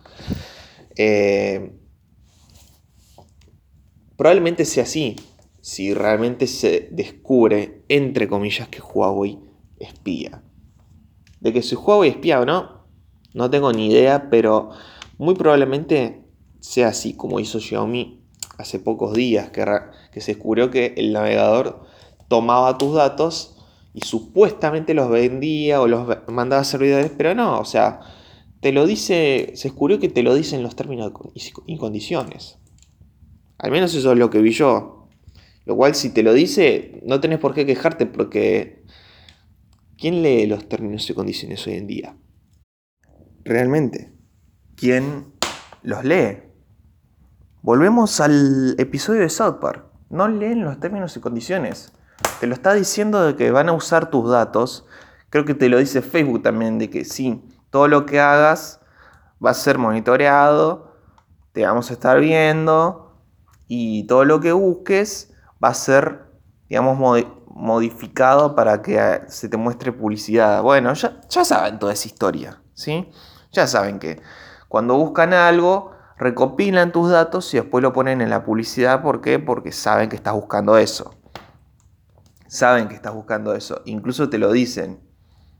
Probablemente 4.17 4.65
sea 4.65 4.85
así, 4.85 5.17
si 5.61 5.95
realmente 5.95 6.47
se 6.47 6.89
descubre, 6.91 7.85
entre 7.89 8.29
comillas, 8.29 8.69
que 8.69 8.81
Huawei 8.81 9.39
espía. 9.79 10.43
De 11.41 11.53
que 11.53 11.63
si 11.63 11.75
Huawei 11.77 12.11
espía 12.11 12.41
o 12.41 12.45
no, 12.45 12.87
no 13.35 13.51
tengo 13.51 13.73
ni 13.73 13.89
idea, 13.89 14.29
pero 14.31 14.71
muy 15.19 15.35
probablemente 15.35 16.23
sea 16.61 16.89
así 16.89 17.15
como 17.15 17.41
hizo 17.41 17.61
Xiaomi 17.61 18.23
hace 18.59 18.79
pocos 18.79 19.15
días, 19.15 19.51
que, 19.51 19.65
que 20.13 20.21
se 20.21 20.35
descubrió 20.35 20.71
que 20.71 20.95
el 20.97 21.13
navegador 21.13 21.87
tomaba 22.29 22.79
tus 22.79 22.95
datos 22.95 23.57
y 23.95 24.01
supuestamente 24.03 24.95
los 24.95 25.11
vendía 25.11 25.81
o 25.81 25.89
los 25.89 26.07
mandaba 26.29 26.63
a 26.63 26.65
servidores, 26.65 27.13
pero 27.17 27.35
no, 27.35 27.59
o 27.59 27.65
sea, 27.65 28.01
te 28.63 28.71
lo 28.71 28.87
dice, 28.87 29.51
se 29.57 29.69
descubrió 29.69 29.99
que 29.99 30.09
te 30.09 30.23
lo 30.23 30.37
dicen 30.37 30.63
los 30.63 30.77
términos 30.77 31.13
y 31.67 31.77
condiciones. 31.79 32.59
Al 33.59 33.73
menos 33.73 33.93
eso 33.93 34.13
es 34.13 34.19
lo 34.19 34.31
que 34.31 34.41
vi 34.41 34.53
yo. 34.53 35.09
Lo 35.65 35.75
cual 35.75 35.97
si 35.97 36.11
te 36.11 36.23
lo 36.23 36.33
dice, 36.33 37.01
no 37.05 37.21
tenés 37.21 37.41
por 37.41 37.55
qué 37.55 37.67
quejarte 37.67 38.07
porque 38.07 38.85
¿quién 39.99 40.23
lee 40.23 40.47
los 40.47 40.69
términos 40.69 41.11
y 41.11 41.15
condiciones 41.15 41.67
hoy 41.67 41.75
en 41.75 41.89
día? 41.89 42.17
Realmente, 43.45 44.13
¿quién 44.77 45.33
los 45.83 46.05
lee? 46.05 46.45
Volvemos 47.63 48.21
al 48.21 48.77
episodio 48.79 49.23
de 49.23 49.29
South 49.29 49.59
Park. 49.61 49.87
No 50.09 50.29
leen 50.29 50.63
los 50.63 50.79
términos 50.79 51.17
y 51.17 51.21
condiciones. 51.21 51.93
Te 52.39 52.47
lo 52.47 52.55
está 52.55 52.75
diciendo 52.75 53.27
de 53.27 53.35
que 53.35 53.51
van 53.51 53.69
a 53.69 53.73
usar 53.73 54.09
tus 54.09 54.31
datos. 54.31 54.87
Creo 55.31 55.45
que 55.45 55.55
te 55.55 55.69
lo 55.69 55.79
dice 55.79 56.01
Facebook 56.01 56.43
también, 56.43 56.79
de 56.79 56.91
que 56.91 57.05
sí, 57.05 57.43
todo 57.73 57.89
lo 57.89 58.05
que 58.05 58.21
hagas 58.21 58.81
va 59.45 59.51
a 59.51 59.55
ser 59.55 59.79
monitoreado, 59.79 60.93
te 61.53 61.65
vamos 61.65 61.91
a 61.91 61.95
estar 61.95 62.21
viendo 62.21 63.17
y 63.67 64.07
todo 64.07 64.27
lo 64.27 64.41
que 64.41 64.53
busques 64.53 65.33
va 65.63 65.69
a 65.69 65.75
ser, 65.75 66.27
digamos, 66.69 67.25
modificado 67.49 68.55
para 68.55 68.83
que 68.83 69.23
se 69.27 69.49
te 69.49 69.57
muestre 69.57 69.91
publicidad. 69.91 70.63
Bueno, 70.63 70.93
ya, 70.93 71.19
ya 71.31 71.45
saben 71.47 71.79
toda 71.79 71.95
esa 71.95 72.09
historia, 72.09 72.61
¿sí? 72.75 73.11
Ya 73.53 73.67
saben 73.67 73.99
que 73.99 74.21
cuando 74.69 74.97
buscan 74.97 75.33
algo, 75.33 75.93
recopilan 76.19 76.93
tus 76.93 77.11
datos 77.11 77.53
y 77.55 77.57
después 77.57 77.81
lo 77.81 77.95
ponen 77.95 78.21
en 78.21 78.29
la 78.29 78.45
publicidad. 78.45 79.01
¿Por 79.01 79.23
qué? 79.23 79.39
Porque 79.39 79.73
saben 79.73 80.11
que 80.11 80.17
estás 80.17 80.35
buscando 80.35 80.77
eso. 80.77 81.15
Saben 82.49 82.89
que 82.89 82.95
estás 82.95 83.15
buscando 83.15 83.55
eso. 83.55 83.81
Incluso 83.87 84.29
te 84.29 84.37
lo 84.37 84.53
dicen. 84.53 85.01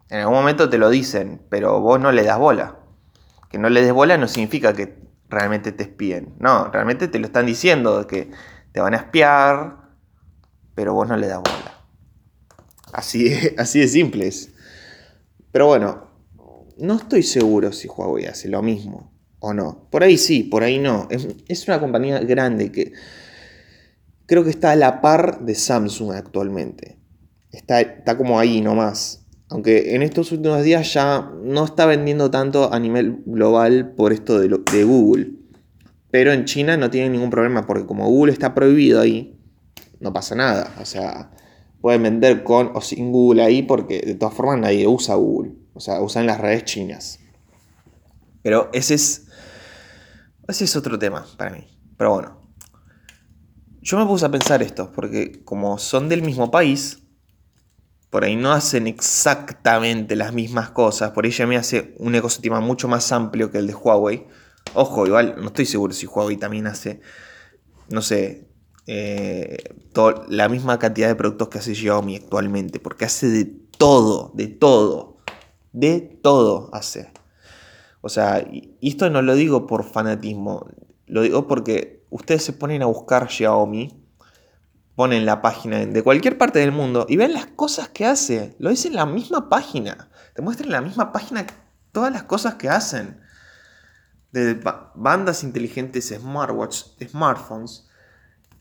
En 0.09 0.21
algún 0.21 0.35
momento 0.35 0.69
te 0.69 0.79
lo 0.79 0.91
dicen, 0.91 1.43
pero 1.49 1.81
vos 1.81 2.01
no 2.01 2.13
le 2.13 2.23
das 2.23 2.39
bola. 2.39 2.79
Que 3.51 3.59
no 3.59 3.69
le 3.69 3.83
des 3.83 3.93
bola 3.93 4.17
no 4.19 4.29
significa 4.29 4.75
que 4.75 4.99
realmente 5.29 5.73
te 5.73 5.85
espíen. 5.85 6.35
No, 6.39 6.71
realmente 6.71 7.09
te 7.09 7.19
lo 7.19 7.27
están 7.27 7.47
diciendo, 7.47 8.07
que 8.07 8.31
te 8.73 8.81
van 8.81 8.95
a 8.95 8.99
espiar, 8.99 9.77
pero 10.75 10.95
vos 10.95 11.09
no 11.09 11.17
le 11.17 11.27
das 11.27 11.39
bola. 11.39 11.81
Así, 12.93 13.33
así 13.59 13.81
de 13.81 13.89
simple 13.89 14.29
es. 14.29 14.53
Pero 15.51 15.67
bueno, 15.67 16.11
no 16.79 16.97
estoy 16.97 17.23
seguro 17.23 17.73
si 17.73 17.89
Huawei 17.89 18.27
hace 18.27 18.49
lo 18.49 18.63
mismo 18.63 19.13
o 19.39 19.53
no. 19.53 19.89
Por 19.91 20.03
ahí 20.03 20.17
sí, 20.17 20.43
por 20.43 20.63
ahí 20.63 20.79
no. 20.79 21.09
Es, 21.11 21.69
una 21.69 21.81
compañía 21.81 22.21
grande 22.21 22.73
que 22.73 22.93
creo 24.27 24.45
que 24.45 24.51
está 24.51 24.71
a 24.73 24.77
la 24.77 25.01
par 25.01 25.41
de 25.41 25.55
Samsung 25.55 26.13
actualmente. 26.13 26.99
Está, 27.51 27.81
está 27.81 28.17
como 28.17 28.39
ahí 28.39 28.61
nomás. 28.61 29.22
Aunque 29.53 29.95
en 29.95 30.01
estos 30.03 30.33
últimos 30.33 30.63
días 30.63 30.95
ya 30.95 31.31
no 31.43 31.67
está 31.67 31.85
vendiendo 31.85 32.31
tanto 32.31 32.73
a 32.73 32.79
nivel 32.79 33.23
global 33.27 33.93
por 33.95 34.15
esto 34.15 34.41
de, 34.41 34.85
Google. 34.85 35.33
Pero 36.11 36.33
en 36.33 36.47
China 36.47 36.79
no 36.79 36.89
tiene 36.89 37.11
ningún 37.11 37.29
problema 37.29 37.67
porque 37.67 37.85
como 37.85 38.09
Google 38.09 38.33
está 38.33 38.55
prohibido 38.55 38.99
ahí, 38.99 39.39
no 40.01 40.11
pasa 40.11 40.35
nada. 40.35 40.75
O 40.81 40.87
sea, 40.87 41.33
pueden 41.83 42.03
vender 42.03 42.45
con 42.45 42.71
o 42.75 42.81
sin 42.81 43.13
Google 43.13 43.43
ahí 43.43 43.63
porque 43.63 44.01
de 44.01 44.15
todas 44.15 44.35
formas 44.35 44.59
nadie 44.59 44.87
usa 44.87 45.17
Google. 45.17 45.53
O 45.75 45.81
sea, 45.81 46.01
usan 46.01 46.27
las 46.27 46.41
redes 46.41 46.65
chinas. 46.65 47.19
Pero 48.43 48.71
ese 48.73 48.95
es, 48.95 49.27
ese 50.49 50.65
es 50.65 50.77
otro 50.77 50.99
tema 50.99 51.27
para 51.37 51.51
mí. 51.51 51.67
Pero 51.99 52.15
bueno, 52.15 52.41
yo 53.83 53.99
me 53.99 54.07
puse 54.07 54.25
a 54.25 54.31
pensar 54.31 54.63
esto 54.63 54.91
porque 54.93 55.45
como 55.45 55.77
son 55.77 56.09
del 56.09 56.23
mismo 56.23 56.51
país, 56.51 57.02
por 58.13 58.25
ahí 58.25 58.37
no 58.37 58.53
hacen 58.53 58.87
exactamente 58.89 60.17
las 60.17 60.35
mismas 60.35 60.69
cosas. 60.69 61.13
Por 61.13 61.25
ahí 61.25 61.33
me 61.47 61.57
hace 61.57 61.95
un 61.97 62.15
ecosistema 62.15 62.61
mucho 62.61 62.87
más 62.87 63.11
amplio 63.11 63.51
que 63.51 63.57
el 63.57 63.67
de 63.67 63.75
Huawei. 63.75 64.27
Ojo, 64.75 65.07
igual 65.07 65.37
no 65.39 65.47
estoy 65.47 65.65
seguro 65.65 65.95
si 65.95 66.05
Huawei 66.05 66.37
también 66.37 66.67
hace, 66.67 67.01
no 67.89 68.03
sé, 68.03 68.51
eh, 68.87 69.57
la 70.29 70.51
misma 70.51 70.79
cantidad 70.79 71.09
de 71.09 71.15
productos 71.15 71.49
que 71.49 71.57
hace 71.57 71.75
Xiaomi 71.75 72.17
actualmente, 72.17 72.81
porque 72.81 73.07
hace 73.07 73.29
de 73.29 73.47
todo, 73.79 74.31
de 74.35 74.49
todo, 74.49 75.17
de 75.73 76.03
todo 76.23 76.69
hace. 76.75 77.11
O 78.03 78.11
sea, 78.11 78.47
y 78.47 78.77
esto 78.83 79.09
no 79.09 79.23
lo 79.23 79.35
digo 79.35 79.67
por 79.67 79.85
fanatismo, 79.85 80.69
lo 81.07 81.23
digo 81.23 81.47
porque 81.49 82.05
ustedes 82.11 82.45
se 82.45 82.53
ponen 82.53 82.83
a 82.83 82.87
buscar 82.87 83.31
Xiaomi, 83.31 84.02
ponen 84.95 85.27
la 85.27 85.43
página 85.43 85.85
de 85.85 86.03
cualquier 86.03 86.39
parte 86.39 86.59
del 86.59 86.73
mundo 86.73 87.07
y 87.09 87.17
ven 87.17 87.33
las 87.33 87.47
cosas 87.47 87.89
que 87.89 88.07
hace. 88.07 88.55
Lo 88.59 88.71
dice 88.71 88.89
en 88.89 88.95
la 88.95 89.07
misma 89.07 89.49
página. 89.49 90.09
Te 90.35 90.43
muestran 90.43 90.69
en 90.69 90.73
la 90.73 90.81
misma 90.81 91.13
página 91.13 91.47
todas 91.93 92.13
las 92.13 92.25
cosas 92.25 92.55
que 92.55 92.69
hacen. 92.69 93.21
De 94.33 94.55
bandas 94.95 95.45
inteligentes, 95.45 96.09
smartwatch, 96.09 96.85
smartphones, 97.07 97.89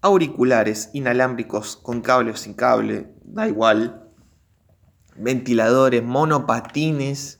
auriculares 0.01 0.89
inalámbricos 0.93 1.77
con 1.77 2.01
cable 2.01 2.31
o 2.31 2.35
sin 2.35 2.53
cable, 2.55 3.13
da 3.23 3.47
igual, 3.47 4.09
ventiladores, 5.15 6.03
monopatines, 6.03 7.39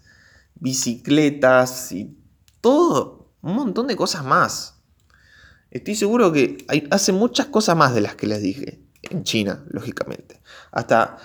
bicicletas 0.56 1.92
y 1.92 2.18
todo, 2.62 3.34
un 3.42 3.56
montón 3.56 3.88
de 3.88 3.96
cosas 3.96 4.24
más. 4.24 4.81
Estoy 5.72 5.96
seguro 5.96 6.34
que 6.34 6.58
hay, 6.68 6.88
hace 6.92 7.14
muchas 7.14 7.48
cosas 7.48 7.78
más 7.78 7.96
de 7.96 8.02
las 8.02 8.16
que 8.16 8.28
les 8.28 8.42
dije, 8.42 8.82
en 9.04 9.24
China, 9.24 9.64
lógicamente. 9.70 10.42
Hasta 10.72 11.18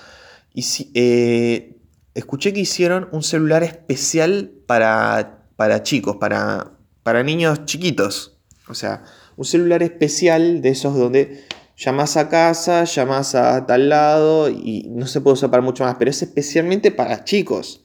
eh, 0.94 1.76
escuché 2.14 2.52
que 2.52 2.60
hicieron 2.60 3.08
un 3.10 3.22
celular 3.24 3.64
especial 3.64 4.52
para, 4.66 5.48
para 5.56 5.82
chicos, 5.82 6.16
para, 6.16 6.72
para 7.02 7.24
niños 7.24 7.64
chiquitos. 7.64 8.38
O 8.68 8.74
sea, 8.74 9.04
un 9.36 9.44
celular 9.44 9.82
especial 9.82 10.62
de 10.62 10.68
esos 10.70 10.96
donde 10.96 11.44
llamas 11.76 12.16
a 12.16 12.28
casa, 12.28 12.84
llamas 12.84 13.34
a 13.34 13.66
tal 13.66 13.88
lado 13.88 14.48
y 14.48 14.86
no 14.90 15.06
se 15.06 15.20
puede 15.20 15.34
usar 15.34 15.50
para 15.50 15.62
mucho 15.62 15.84
más, 15.84 15.96
pero 15.98 16.10
es 16.10 16.22
especialmente 16.22 16.92
para 16.92 17.24
chicos 17.24 17.84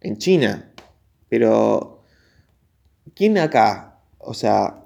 en 0.00 0.16
China. 0.16 0.72
Pero, 1.28 2.04
¿quién 3.14 3.36
acá? 3.38 4.00
O 4.18 4.32
sea, 4.32 4.81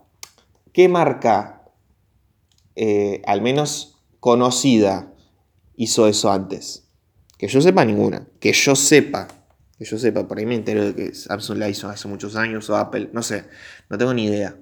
¿qué 0.76 0.90
marca, 0.90 1.62
eh, 2.74 3.22
al 3.24 3.40
menos 3.40 4.04
conocida, 4.20 5.10
hizo 5.74 6.06
eso 6.06 6.30
antes? 6.30 6.90
Que 7.38 7.48
yo 7.48 7.62
sepa 7.62 7.82
ninguna. 7.86 8.28
Que 8.40 8.52
yo 8.52 8.76
sepa. 8.76 9.26
Que 9.78 9.86
yo 9.86 9.98
sepa, 9.98 10.28
por 10.28 10.36
ahí 10.36 10.44
me 10.44 10.54
entero 10.54 10.84
de 10.84 10.94
que 10.94 11.14
Samsung 11.14 11.56
la 11.56 11.70
hizo 11.70 11.88
hace 11.88 12.08
muchos 12.08 12.36
años 12.36 12.68
o 12.68 12.76
Apple, 12.76 13.08
no 13.14 13.22
sé, 13.22 13.46
no 13.88 13.96
tengo 13.96 14.12
ni 14.12 14.26
idea. 14.26 14.54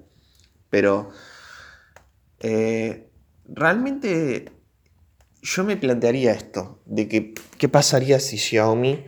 Pero 0.69 1.09
eh, 2.39 3.11
realmente 3.49 4.53
yo 5.41 5.65
me 5.65 5.75
plantearía 5.75 6.31
esto, 6.31 6.81
de 6.85 7.09
que 7.09 7.33
qué 7.57 7.67
pasaría 7.67 8.21
si 8.21 8.37
Xiaomi 8.37 9.03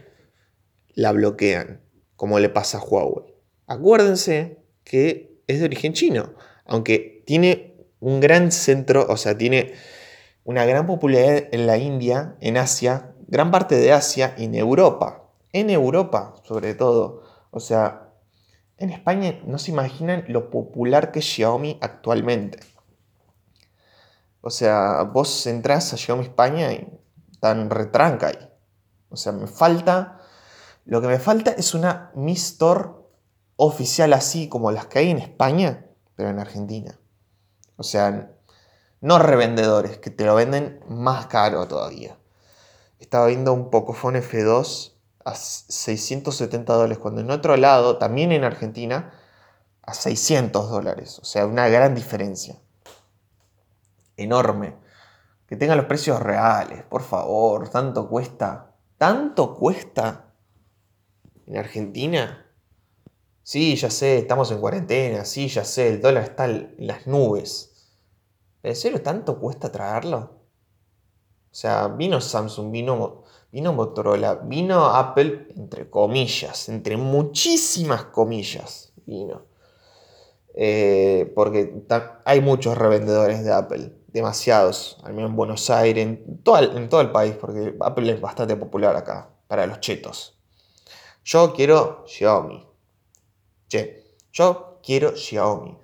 la 0.93 1.13
bloquean, 1.13 1.79
como 2.17 2.37
le 2.39 2.49
pasa 2.49 2.79
a 2.79 2.83
Huawei. 2.83 3.33
Acuérdense 3.65 4.57
que 4.83 5.41
es 5.47 5.59
de 5.59 5.65
origen 5.65 5.93
chino, 5.93 6.33
aunque 6.67 7.23
tiene 7.25 7.75
un 7.99 8.19
gran 8.19 8.51
centro, 8.51 9.05
o 9.09 9.17
sea, 9.17 9.37
tiene 9.37 9.73
una 10.43 10.65
gran 10.65 10.85
popularidad 10.85 11.43
en 11.51 11.67
la 11.67 11.77
India, 11.77 12.35
en 12.39 12.57
Asia, 12.57 13.13
gran 13.27 13.51
parte 13.51 13.75
de 13.75 13.91
Asia 13.91 14.35
y 14.37 14.45
en 14.45 14.55
Europa. 14.55 15.23
En 15.51 15.69
Europa, 15.69 16.35
sobre 16.43 16.73
todo. 16.73 17.23
O 17.51 17.59
sea, 17.59 18.09
en 18.77 18.91
España 18.91 19.39
no 19.45 19.57
se 19.57 19.71
imaginan 19.71 20.23
lo 20.27 20.49
popular 20.49 21.11
que 21.11 21.19
es 21.19 21.25
Xiaomi 21.25 21.77
actualmente. 21.81 22.59
O 24.41 24.49
sea, 24.49 25.03
vos 25.03 25.47
entrás 25.47 25.93
a 25.93 25.97
Xiaomi 25.97 26.23
España 26.23 26.71
y 26.71 26.87
están 27.31 27.69
retranca 27.69 28.27
ahí. 28.27 28.49
O 29.09 29.17
sea, 29.17 29.31
me 29.31 29.47
falta. 29.47 30.21
Lo 30.85 31.01
que 31.01 31.07
me 31.07 31.19
falta 31.19 31.51
es 31.51 31.73
una 31.73 32.11
Mi 32.15 32.33
Store 32.33 32.89
oficial 33.57 34.13
así 34.13 34.47
como 34.47 34.71
las 34.71 34.85
que 34.85 34.99
hay 34.99 35.09
en 35.09 35.17
España, 35.17 35.86
pero 36.17 36.29
en 36.29 36.39
Argentina. 36.39 36.99
O 37.77 37.83
sea, 37.83 38.31
no 38.99 39.19
revendedores, 39.19 39.99
que 39.99 40.09
te 40.09 40.25
lo 40.25 40.35
venden 40.35 40.83
más 40.89 41.27
caro 41.27 41.67
todavía. 41.67 42.17
Estaba 42.99 43.27
viendo 43.27 43.53
un 43.53 43.69
Pocophone 43.69 44.21
F2 44.21 44.93
a 45.23 45.35
670 45.35 46.73
dólares, 46.73 46.97
cuando 46.97 47.21
en 47.21 47.29
otro 47.29 47.55
lado, 47.55 47.97
también 47.97 48.31
en 48.31 48.43
Argentina, 48.43 49.13
a 49.83 49.93
600 49.93 50.69
dólares. 50.69 51.19
O 51.19 51.25
sea, 51.25 51.45
una 51.45 51.69
gran 51.69 51.93
diferencia. 51.93 52.59
Enorme. 54.17 54.75
Que 55.45 55.55
tengan 55.55 55.77
los 55.77 55.85
precios 55.85 56.19
reales, 56.19 56.83
por 56.83 57.03
favor. 57.03 57.69
Tanto 57.69 58.09
cuesta. 58.09 58.73
¿Tanto 58.97 59.55
cuesta 59.55 60.33
en 61.45 61.57
Argentina? 61.57 62.46
Sí, 63.47 63.77
ya 63.77 63.89
sé, 63.89 64.17
estamos 64.17 64.51
en 64.51 64.59
cuarentena. 64.59 65.23
Sí, 65.23 65.47
ya 65.47 65.63
sé, 65.63 65.87
el 65.87 66.01
dólar 66.01 66.23
está 66.23 66.45
en 66.47 66.75
las 66.79 67.07
nubes. 67.07 67.87
¿En 68.61 68.75
serio 68.75 69.01
tanto 69.01 69.39
cuesta 69.39 69.71
traerlo? 69.71 70.17
O 70.17 71.55
sea, 71.55 71.87
vino 71.87 72.19
Samsung, 72.19 72.71
vino, 72.71 73.23
vino 73.49 73.71
Motorola, 73.71 74.35
vino 74.35 74.87
Apple, 74.87 75.47
entre 75.55 75.89
comillas, 75.89 76.67
entre 76.67 76.97
muchísimas 76.97 78.03
comillas, 78.07 78.91
vino. 79.05 79.45
Eh, 80.53 81.31
porque 81.33 81.85
hay 82.25 82.41
muchos 82.41 82.77
revendedores 82.77 83.45
de 83.45 83.53
Apple, 83.53 83.93
demasiados, 84.07 84.97
al 85.03 85.13
menos 85.13 85.29
en 85.29 85.37
Buenos 85.37 85.69
Aires, 85.69 86.05
en 86.05 86.43
todo, 86.43 86.57
el, 86.57 86.75
en 86.75 86.89
todo 86.89 86.99
el 86.99 87.11
país, 87.11 87.33
porque 87.39 87.77
Apple 87.79 88.11
es 88.11 88.19
bastante 88.19 88.57
popular 88.57 88.97
acá, 88.97 89.29
para 89.47 89.65
los 89.67 89.79
chetos. 89.79 90.37
Yo 91.23 91.53
quiero 91.53 92.03
Xiaomi. 92.07 92.66
Che, 93.67 94.15
yo 94.31 94.79
quiero 94.83 95.15
Xiaomi. 95.15 95.77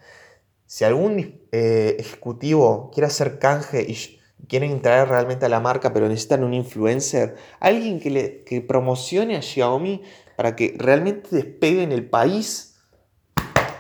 Si 0.66 0.84
algún 0.84 1.20
eh, 1.52 1.96
ejecutivo 2.00 2.90
quiere 2.92 3.08
hacer 3.08 3.38
canje 3.38 3.82
y 3.82 4.20
quieren 4.48 4.82
traer 4.82 5.10
realmente 5.10 5.46
a 5.46 5.50
la 5.50 5.60
marca, 5.60 5.94
pero 5.94 6.08
necesitan 6.08 6.44
un 6.44 6.54
influencer, 6.54 7.36
alguien 7.60 8.00
que, 8.00 8.10
le, 8.10 8.44
que 8.44 8.62
promocione 8.62 9.38
a 9.38 9.42
Xiaomi 9.42 10.02
para 10.36 10.56
que 10.56 10.76
realmente 10.78 11.30
despegue 11.32 11.84
en 11.84 11.92
el 11.92 12.10
país, 12.10 12.76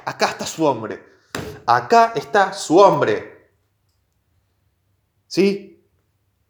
acá 0.05 0.27
está 0.27 0.45
su 0.45 0.65
hombre. 0.65 1.01
Acá 1.65 2.13
está 2.15 2.53
su 2.53 2.77
hombre. 2.77 3.51
¿Sí? 5.27 5.87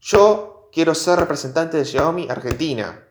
Yo 0.02 0.70
quiero 0.74 0.94
ser 0.96 1.20
representante 1.20 1.78
de 1.78 1.86
Xiaomi 1.86 2.28
Argentina. 2.30 3.08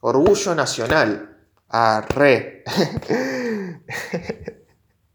Orgullo 0.00 0.54
nacional. 0.54 1.37
Arre. 1.68 2.64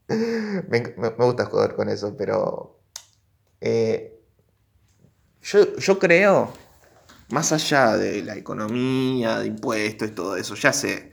me, 0.07 1.09
gusta 1.17 1.45
jugar 1.45 1.75
con 1.75 1.89
eso, 1.89 2.15
pero 2.15 2.79
eh, 3.61 4.19
yo, 5.41 5.99
creo, 5.99 6.53
más 7.29 7.51
allá 7.51 7.97
de 7.97 8.23
la 8.23 8.35
economía, 8.35 9.39
de 9.39 9.47
impuestos 9.47 10.09
y 10.09 10.11
todo 10.11 10.35
eso, 10.37 10.55
ya 10.55 10.73
sé, 10.73 11.11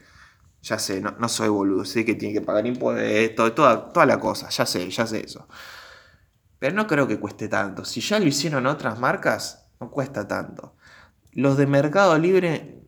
ya 0.61 0.77
sé, 0.79 1.01
no, 1.01 1.29
soy 1.29 1.49
boludo, 1.49 1.85
sé 1.85 2.05
que 2.05 2.15
tiene 2.15 2.35
que 2.35 2.41
pagar 2.41 2.67
impuestos, 2.67 3.55
toda, 3.55 3.91
toda 3.91 4.05
la 4.05 4.19
cosa, 4.19 4.49
ya 4.49 4.65
sé, 4.65 4.89
ya 4.89 5.07
sé 5.07 5.25
eso. 5.25 5.47
Pero 6.59 6.75
no 6.75 6.85
creo 6.85 7.07
que 7.07 7.19
cueste 7.19 7.47
tanto. 7.47 7.83
Si 7.85 8.01
ya 8.01 8.19
lo 8.19 8.27
hicieron 8.27 8.67
otras 8.67 8.99
marcas, 8.99 9.65
no 9.79 9.89
cuesta 9.89 10.27
tanto. 10.27 10.75
Los 11.33 11.57
de 11.57 11.65
Mercado 11.65 12.17
Libre, 12.19 12.83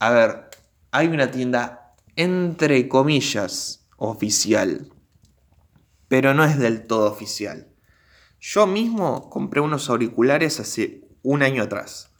a 0.00 0.10
ver, 0.10 0.47
hay 0.90 1.08
una 1.08 1.30
tienda 1.30 1.94
entre 2.16 2.88
comillas 2.88 3.86
oficial, 3.96 4.92
pero 6.08 6.34
no 6.34 6.44
es 6.44 6.58
del 6.58 6.86
todo 6.86 7.10
oficial. 7.10 7.68
Yo 8.40 8.66
mismo 8.66 9.30
compré 9.30 9.60
unos 9.60 9.90
auriculares 9.90 10.60
hace 10.60 11.02
un 11.22 11.42
año 11.42 11.62
atrás. 11.62 12.10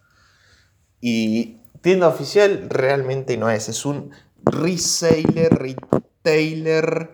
Y 1.01 1.59
tienda 1.81 2.09
oficial 2.09 2.69
realmente 2.69 3.37
no 3.37 3.51
es, 3.51 3.69
es 3.69 3.87
un 3.87 4.11
reseller, 4.45 5.55
retailer, 5.55 7.11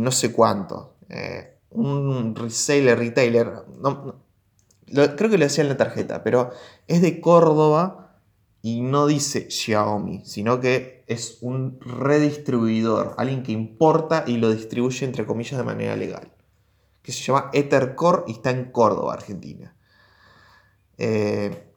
no 0.00 0.10
sé 0.10 0.32
cuánto. 0.32 0.96
Eh, 1.08 1.58
un 1.70 2.34
reseller, 2.34 2.98
retailer. 2.98 3.52
creo 5.16 5.30
que 5.30 5.38
lo 5.38 5.44
decía 5.44 5.62
en 5.62 5.70
la 5.70 5.76
tarjeta, 5.76 6.22
pero 6.22 6.50
es 6.88 7.00
de 7.00 7.20
Córdoba 7.20 8.01
y 8.62 8.80
no 8.80 9.06
dice 9.06 9.50
Xiaomi, 9.50 10.24
sino 10.24 10.60
que 10.60 11.04
es 11.08 11.38
un 11.40 11.80
redistribuidor, 11.80 13.16
alguien 13.18 13.42
que 13.42 13.50
importa 13.50 14.22
y 14.26 14.36
lo 14.36 14.52
distribuye 14.52 15.04
entre 15.04 15.26
comillas 15.26 15.58
de 15.58 15.64
manera 15.64 15.96
legal, 15.96 16.32
que 17.02 17.10
se 17.10 17.24
llama 17.24 17.50
Ethercore 17.52 18.22
y 18.28 18.32
está 18.32 18.50
en 18.50 18.70
Córdoba, 18.70 19.14
Argentina. 19.14 19.76
Eh, 20.96 21.74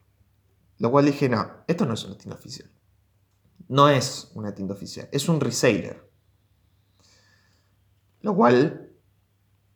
lo 0.77 0.91
cual 0.91 1.05
dije, 1.05 1.27
no, 1.27 1.49
esto 1.67 1.87
no 1.87 1.95
es 1.95 2.03
una 2.05 2.17
tienda 2.17 2.35
oficial. 2.35 2.69
No 3.67 3.89
es 3.89 4.29
una 4.35 4.53
tienda 4.53 4.75
oficial, 4.75 5.09
es 5.11 5.27
un 5.27 5.41
reseller. 5.41 6.07
Lo 8.21 8.35
cual, 8.35 8.91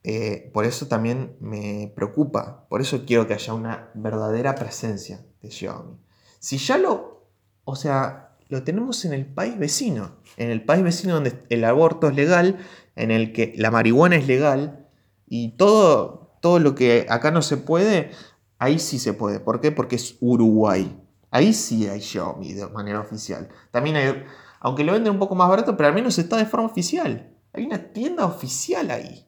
eh, 0.03 0.51
por 0.53 0.65
eso 0.65 0.87
también 0.87 1.37
me 1.39 1.91
preocupa, 1.95 2.67
por 2.69 2.81
eso 2.81 3.03
quiero 3.05 3.25
que 3.25 3.33
haya 3.33 3.53
una 3.55 3.89
verdadera 3.95 4.53
presencia 4.53 5.25
de 5.41 5.49
Xiaomi. 5.49 5.97
Si 6.39 6.57
ya 6.57 6.77
lo, 6.77 7.27
o 7.65 7.75
sea, 7.75 8.37
lo 8.47 8.63
tenemos 8.63 9.05
en 9.05 9.13
el 9.13 9.25
país 9.25 9.57
vecino, 9.59 10.15
en 10.37 10.49
el 10.49 10.63
país 10.63 10.83
vecino 10.83 11.13
donde 11.13 11.43
el 11.49 11.63
aborto 11.63 12.07
es 12.07 12.15
legal, 12.15 12.57
en 12.95 13.11
el 13.11 13.31
que 13.31 13.53
la 13.57 13.71
marihuana 13.71 14.15
es 14.15 14.27
legal 14.27 14.87
y 15.27 15.49
todo, 15.57 16.37
todo 16.41 16.59
lo 16.59 16.75
que 16.75 17.05
acá 17.09 17.31
no 17.31 17.41
se 17.41 17.57
puede, 17.57 18.11
ahí 18.57 18.79
sí 18.79 18.97
se 18.97 19.13
puede. 19.13 19.39
¿Por 19.39 19.61
qué? 19.61 19.71
Porque 19.71 19.97
es 19.97 20.17
Uruguay. 20.19 20.99
Ahí 21.29 21.53
sí 21.53 21.87
hay 21.87 22.01
Xiaomi 22.01 22.53
de 22.53 22.67
manera 22.69 22.99
oficial. 22.99 23.49
También 23.69 23.97
hay, 23.97 24.23
aunque 24.59 24.83
lo 24.83 24.93
venden 24.93 25.13
un 25.13 25.19
poco 25.19 25.35
más 25.35 25.47
barato, 25.47 25.77
pero 25.77 25.89
al 25.89 25.95
menos 25.95 26.17
está 26.17 26.37
de 26.37 26.45
forma 26.45 26.65
oficial. 26.65 27.35
Hay 27.53 27.65
una 27.65 27.93
tienda 27.93 28.25
oficial 28.25 28.89
ahí. 28.89 29.27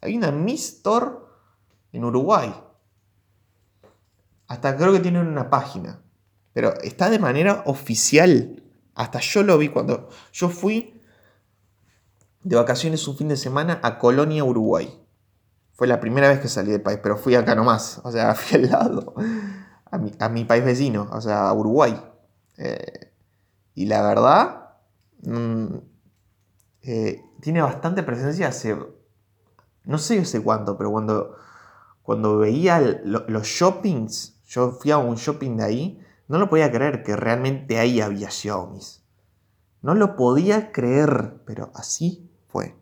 Hay 0.00 0.16
una 0.16 0.32
Mi 0.32 0.54
Store 0.54 1.10
en 1.92 2.04
Uruguay. 2.04 2.52
Hasta 4.48 4.76
creo 4.76 4.92
que 4.92 5.00
tienen 5.00 5.26
una 5.26 5.50
página 5.50 6.02
pero 6.56 6.72
está 6.80 7.10
de 7.10 7.18
manera 7.18 7.64
oficial. 7.66 8.62
Hasta 8.94 9.20
yo 9.20 9.42
lo 9.42 9.58
vi 9.58 9.68
cuando 9.68 10.08
yo 10.32 10.48
fui 10.48 11.02
de 12.42 12.56
vacaciones 12.56 13.06
un 13.08 13.14
fin 13.18 13.28
de 13.28 13.36
semana 13.36 13.78
a 13.82 13.98
Colonia, 13.98 14.42
Uruguay. 14.42 15.06
Fue 15.74 15.86
la 15.86 16.00
primera 16.00 16.30
vez 16.30 16.40
que 16.40 16.48
salí 16.48 16.72
del 16.72 16.80
país, 16.80 16.98
pero 17.02 17.18
fui 17.18 17.34
acá 17.34 17.54
nomás. 17.54 18.00
O 18.04 18.10
sea, 18.10 18.34
fui 18.34 18.56
al 18.56 18.70
lado, 18.70 19.14
a 19.90 20.28
mi, 20.30 20.46
país 20.46 20.64
vecino, 20.64 21.10
o 21.12 21.20
sea, 21.20 21.46
a 21.46 21.52
Uruguay. 21.52 21.94
Eh, 22.56 23.12
y 23.74 23.84
la 23.84 24.00
verdad, 24.00 24.70
mm, 25.24 25.74
eh, 26.84 27.22
tiene 27.42 27.60
bastante 27.60 28.02
presencia 28.02 28.48
hace, 28.48 28.74
no 29.84 29.98
sé 29.98 30.20
hace 30.20 30.40
cuánto, 30.42 30.78
pero 30.78 30.90
cuando, 30.90 31.36
cuando 32.00 32.38
veía 32.38 32.80
los 33.04 33.46
shoppings, 33.46 34.40
yo 34.46 34.70
fui 34.70 34.90
a 34.90 34.96
un 34.96 35.16
shopping 35.16 35.58
de 35.58 35.62
ahí, 35.62 36.05
no 36.28 36.38
lo 36.38 36.48
podía 36.48 36.72
creer 36.72 37.02
que 37.02 37.16
realmente 37.16 37.78
ahí 37.78 38.00
había 38.00 38.30
Xiaomi. 38.30 38.80
No 39.82 39.94
lo 39.94 40.16
podía 40.16 40.72
creer, 40.72 41.42
pero 41.46 41.70
así 41.74 42.30
fue. 42.48 42.74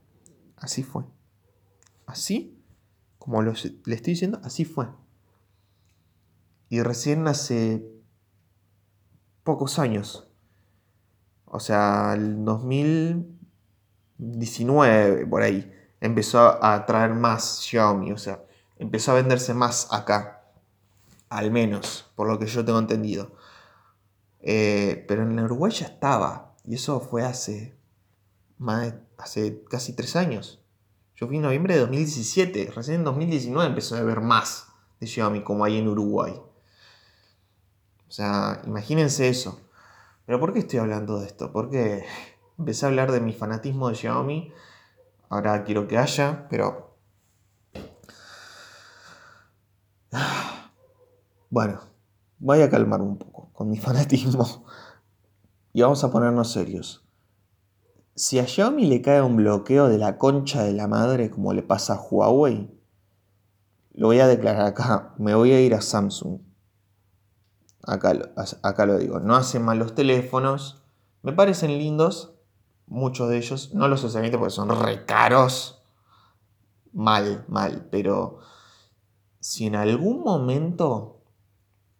Así 0.56 0.82
fue. 0.82 1.04
Así, 2.06 2.58
como 3.18 3.42
le 3.42 3.52
estoy 3.52 4.14
diciendo, 4.14 4.40
así 4.42 4.64
fue. 4.64 4.88
Y 6.70 6.80
recién 6.82 7.28
hace 7.28 7.86
pocos 9.42 9.78
años, 9.78 10.26
o 11.44 11.60
sea, 11.60 12.14
el 12.14 12.42
2019, 12.44 15.26
por 15.26 15.42
ahí, 15.42 15.70
empezó 16.00 16.64
a 16.64 16.86
traer 16.86 17.12
más 17.14 17.60
Xiaomi, 17.60 18.12
o 18.12 18.18
sea, 18.18 18.42
empezó 18.76 19.12
a 19.12 19.16
venderse 19.16 19.52
más 19.52 19.92
acá 19.92 20.43
al 21.34 21.50
menos, 21.50 22.10
por 22.14 22.28
lo 22.28 22.38
que 22.38 22.46
yo 22.46 22.64
tengo 22.64 22.78
entendido. 22.78 23.32
Eh, 24.40 25.04
pero 25.08 25.22
en 25.22 25.38
Uruguay 25.40 25.72
ya 25.72 25.86
estaba, 25.86 26.54
y 26.64 26.76
eso 26.76 27.00
fue 27.00 27.24
hace, 27.24 27.76
más, 28.58 28.94
hace 29.18 29.64
casi 29.68 29.94
tres 29.94 30.14
años. 30.16 30.60
Yo 31.16 31.26
fui 31.26 31.36
en 31.36 31.42
noviembre 31.42 31.74
de 31.74 31.80
2017, 31.80 32.72
recién 32.74 32.98
en 32.98 33.04
2019 33.04 33.68
empezó 33.68 33.96
a 33.96 34.02
ver 34.02 34.20
más 34.20 34.68
de 35.00 35.06
Xiaomi 35.06 35.42
como 35.42 35.64
hay 35.64 35.78
en 35.78 35.88
Uruguay. 35.88 36.34
O 38.08 38.12
sea, 38.12 38.62
imagínense 38.66 39.28
eso. 39.28 39.60
Pero 40.26 40.38
¿por 40.38 40.52
qué 40.52 40.60
estoy 40.60 40.78
hablando 40.78 41.18
de 41.18 41.26
esto? 41.26 41.52
Porque 41.52 42.04
empecé 42.58 42.86
a 42.86 42.90
hablar 42.90 43.10
de 43.10 43.20
mi 43.20 43.32
fanatismo 43.32 43.88
de 43.88 43.96
Xiaomi. 43.96 44.52
Ahora 45.30 45.64
quiero 45.64 45.88
que 45.88 45.98
haya, 45.98 46.46
pero 46.48 46.96
bueno, 51.54 51.78
voy 52.40 52.62
a 52.62 52.68
calmar 52.68 53.00
un 53.00 53.16
poco 53.16 53.48
con 53.52 53.70
mi 53.70 53.76
fanatismo 53.86 54.66
y 55.72 55.82
vamos 55.82 56.02
a 56.02 56.10
ponernos 56.10 56.50
serios. 56.50 57.06
Si 58.16 58.40
a 58.40 58.46
Xiaomi 58.46 58.86
le 58.86 59.00
cae 59.00 59.22
un 59.22 59.36
bloqueo 59.36 59.86
de 59.86 59.98
la 59.98 60.18
concha 60.18 60.64
de 60.64 60.72
la 60.72 60.88
madre 60.88 61.30
como 61.30 61.52
le 61.52 61.62
pasa 61.62 61.94
a 61.94 62.00
Huawei, 62.00 62.76
lo 63.92 64.08
voy 64.08 64.18
a 64.18 64.26
declarar 64.26 64.66
acá, 64.66 65.14
me 65.16 65.36
voy 65.36 65.52
a 65.52 65.60
ir 65.60 65.76
a 65.76 65.80
Samsung. 65.80 66.40
Acá, 67.84 68.18
acá 68.62 68.86
lo 68.86 68.98
digo, 68.98 69.20
no 69.20 69.36
hacen 69.36 69.62
mal 69.62 69.78
los 69.78 69.94
teléfonos, 69.94 70.82
me 71.22 71.32
parecen 71.32 71.78
lindos, 71.78 72.34
muchos 72.88 73.28
de 73.28 73.36
ellos, 73.36 73.72
no 73.74 73.86
los 73.86 74.00
socialmente 74.00 74.38
porque 74.38 74.50
son 74.50 74.70
re 74.70 75.04
caros, 75.04 75.84
mal, 76.92 77.44
mal, 77.46 77.86
pero 77.92 78.40
si 79.38 79.66
en 79.66 79.76
algún 79.76 80.24
momento 80.24 81.13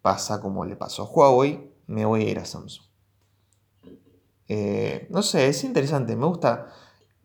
pasa 0.04 0.42
como 0.42 0.66
le 0.66 0.76
pasó 0.76 1.04
a 1.04 1.06
Huawei, 1.06 1.72
me 1.86 2.04
voy 2.04 2.24
a 2.26 2.30
ir 2.30 2.38
a 2.38 2.44
Samsung. 2.44 2.84
Eh, 4.48 5.06
no 5.08 5.22
sé, 5.22 5.48
es 5.48 5.64
interesante, 5.64 6.14
me 6.14 6.26
gusta. 6.26 6.66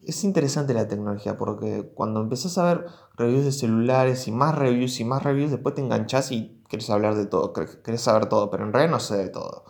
Es 0.02 0.24
interesante 0.24 0.74
la 0.74 0.88
tecnología 0.88 1.38
porque 1.38 1.92
cuando 1.94 2.22
empezás 2.22 2.58
a 2.58 2.64
ver 2.64 2.86
reviews 3.18 3.44
de 3.44 3.52
celulares 3.52 4.30
y 4.30 4.32
más 4.32 4.56
reviews 4.56 4.98
y 5.02 5.04
más 5.04 5.22
reviews, 5.24 5.52
después 5.52 5.76
te 5.76 5.82
enganchás 5.82 6.32
y 6.32 6.64
querés 6.70 6.90
hablar 6.90 7.16
de 7.16 7.26
todo, 7.26 7.52
querés 7.52 8.00
saber 8.00 8.28
todo, 8.28 8.50
pero 8.50 8.64
en 8.64 8.72
realidad 8.72 8.94
no 8.94 9.02
sé 9.02 9.18
de 9.18 9.28
todo. 9.28 9.66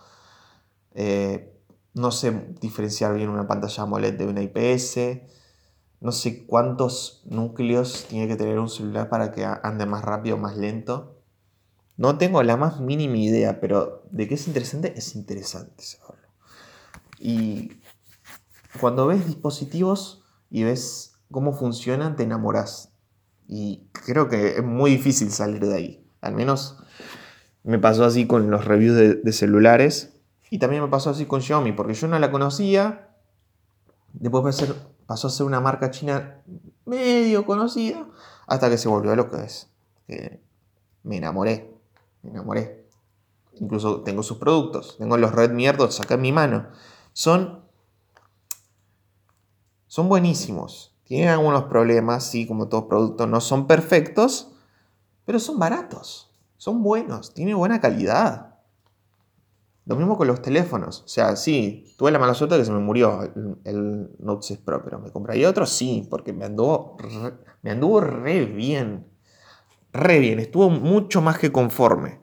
Eh, 0.93 1.51
no 1.95 2.11
sé 2.11 2.29
diferenciar 2.61 3.15
bien 3.15 3.29
una 3.29 3.47
pantalla 3.47 3.83
AMOLED 3.83 4.19
de 4.19 4.27
una 4.27 4.43
IPS. 4.43 5.23
No 5.99 6.11
sé 6.11 6.45
cuántos 6.45 7.23
núcleos 7.25 8.05
tiene 8.07 8.27
que 8.27 8.35
tener 8.35 8.59
un 8.59 8.69
celular 8.69 9.09
para 9.09 9.31
que 9.31 9.45
ande 9.45 9.87
más 9.87 10.05
rápido 10.05 10.35
o 10.35 10.39
más 10.39 10.55
lento. 10.57 11.18
No 11.99 12.17
tengo 12.17 12.41
la 12.43 12.55
más 12.55 12.79
mínima 12.79 13.17
idea, 13.17 13.59
pero 13.59 14.03
de 14.09 14.25
qué 14.29 14.35
es 14.35 14.47
interesante, 14.47 14.93
es 14.95 15.15
interesante 15.15 15.83
saberlo. 15.83 16.29
Y 17.19 17.73
cuando 18.79 19.05
ves 19.05 19.27
dispositivos 19.27 20.23
y 20.49 20.63
ves 20.63 21.17
cómo 21.29 21.51
funcionan, 21.51 22.15
te 22.15 22.23
enamoras. 22.23 22.93
Y 23.49 23.83
creo 23.91 24.29
que 24.29 24.59
es 24.59 24.63
muy 24.63 24.91
difícil 24.91 25.29
salir 25.29 25.67
de 25.67 25.75
ahí. 25.75 26.07
Al 26.21 26.35
menos 26.35 26.77
me 27.65 27.79
pasó 27.79 28.05
así 28.05 28.25
con 28.25 28.49
los 28.49 28.63
reviews 28.63 28.95
de, 29.21 29.33
celulares. 29.33 30.13
Y 30.49 30.59
también 30.59 30.81
me 30.81 30.87
pasó 30.87 31.09
así 31.09 31.25
con 31.25 31.41
Xiaomi, 31.41 31.73
porque 31.73 31.95
yo 31.95 32.07
no 32.07 32.17
la 32.17 32.31
conocía. 32.31 33.09
Después 34.13 34.57
pasó 35.05 35.27
a 35.27 35.29
ser 35.29 35.45
una 35.45 35.59
marca 35.59 35.91
china 35.91 36.43
medio 36.85 37.45
conocida. 37.45 38.07
Hasta 38.47 38.69
que 38.69 38.77
se 38.77 38.87
volvió 38.87 39.11
a 39.11 39.17
lo 39.17 39.29
que 39.29 39.43
es. 39.43 39.69
me 41.03 41.17
enamoré. 41.17 41.68
Me 42.23 42.31
enamoré. 42.31 42.87
Incluso 43.55 44.01
tengo 44.01 44.23
sus 44.23 44.37
productos. 44.37 44.97
Tengo 44.97 45.17
los 45.17 45.31
Redmi 45.33 45.67
AirDots 45.67 45.99
acá 45.99 46.15
en 46.15 46.21
mi 46.21 46.31
mano. 46.31 46.67
Son, 47.13 47.63
son 49.87 50.09
buenísimos. 50.09 50.89
Tienen 51.09 51.29
algunos 51.29 51.63
problemas, 51.63 52.23
sí, 52.23 52.45
como 52.45 52.69
todo 52.69 52.87
producto, 52.87 53.25
no 53.25 53.41
son 53.41 53.65
perfectos, 53.65 54.51
pero 55.25 55.39
son 55.39 55.57
baratos, 55.57 56.31
son 56.57 56.83
buenos, 56.83 57.33
tienen 57.33 57.57
buena 57.57 57.81
calidad. 57.81 58.59
Lo 59.85 59.95
mismo 59.95 60.19
con 60.19 60.27
los 60.27 60.43
teléfonos. 60.43 61.01
O 61.01 61.07
sea, 61.07 61.35
sí, 61.35 61.95
tuve 61.97 62.11
la 62.11 62.19
mala 62.19 62.35
suerte 62.35 62.53
de 62.53 62.61
que 62.61 62.65
se 62.65 62.71
me 62.71 62.77
murió 62.77 63.23
el, 63.63 64.11
Note 64.19 64.43
6 64.43 64.59
Pro, 64.59 64.83
pero 64.83 64.99
me 64.99 65.11
compraría 65.11 65.49
otro, 65.49 65.65
sí, 65.65 66.07
porque 66.11 66.31
me 66.31 66.45
anduvo, 66.45 66.95
me 67.63 67.71
anduvo 67.71 68.01
re 68.01 68.45
bien. 68.45 69.07
Re 69.91 70.19
bien, 70.19 70.39
estuvo 70.39 70.69
mucho 70.69 71.21
más 71.21 71.37
que 71.37 71.51
conforme. 71.51 72.21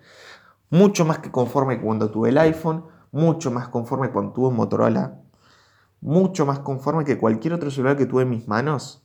Mucho 0.70 1.04
más 1.04 1.18
que 1.18 1.30
conforme 1.30 1.80
cuando 1.80 2.10
tuve 2.10 2.30
el 2.30 2.38
iPhone 2.38 2.84
mucho 3.16 3.50
más 3.50 3.68
conforme 3.68 4.10
cuando 4.10 4.32
tuve 4.32 4.54
Motorola, 4.54 5.22
mucho 6.00 6.44
más 6.44 6.58
conforme 6.60 7.04
que 7.04 7.18
cualquier 7.18 7.54
otro 7.54 7.70
celular 7.70 7.96
que 7.96 8.06
tuve 8.06 8.22
en 8.22 8.30
mis 8.30 8.46
manos. 8.46 9.02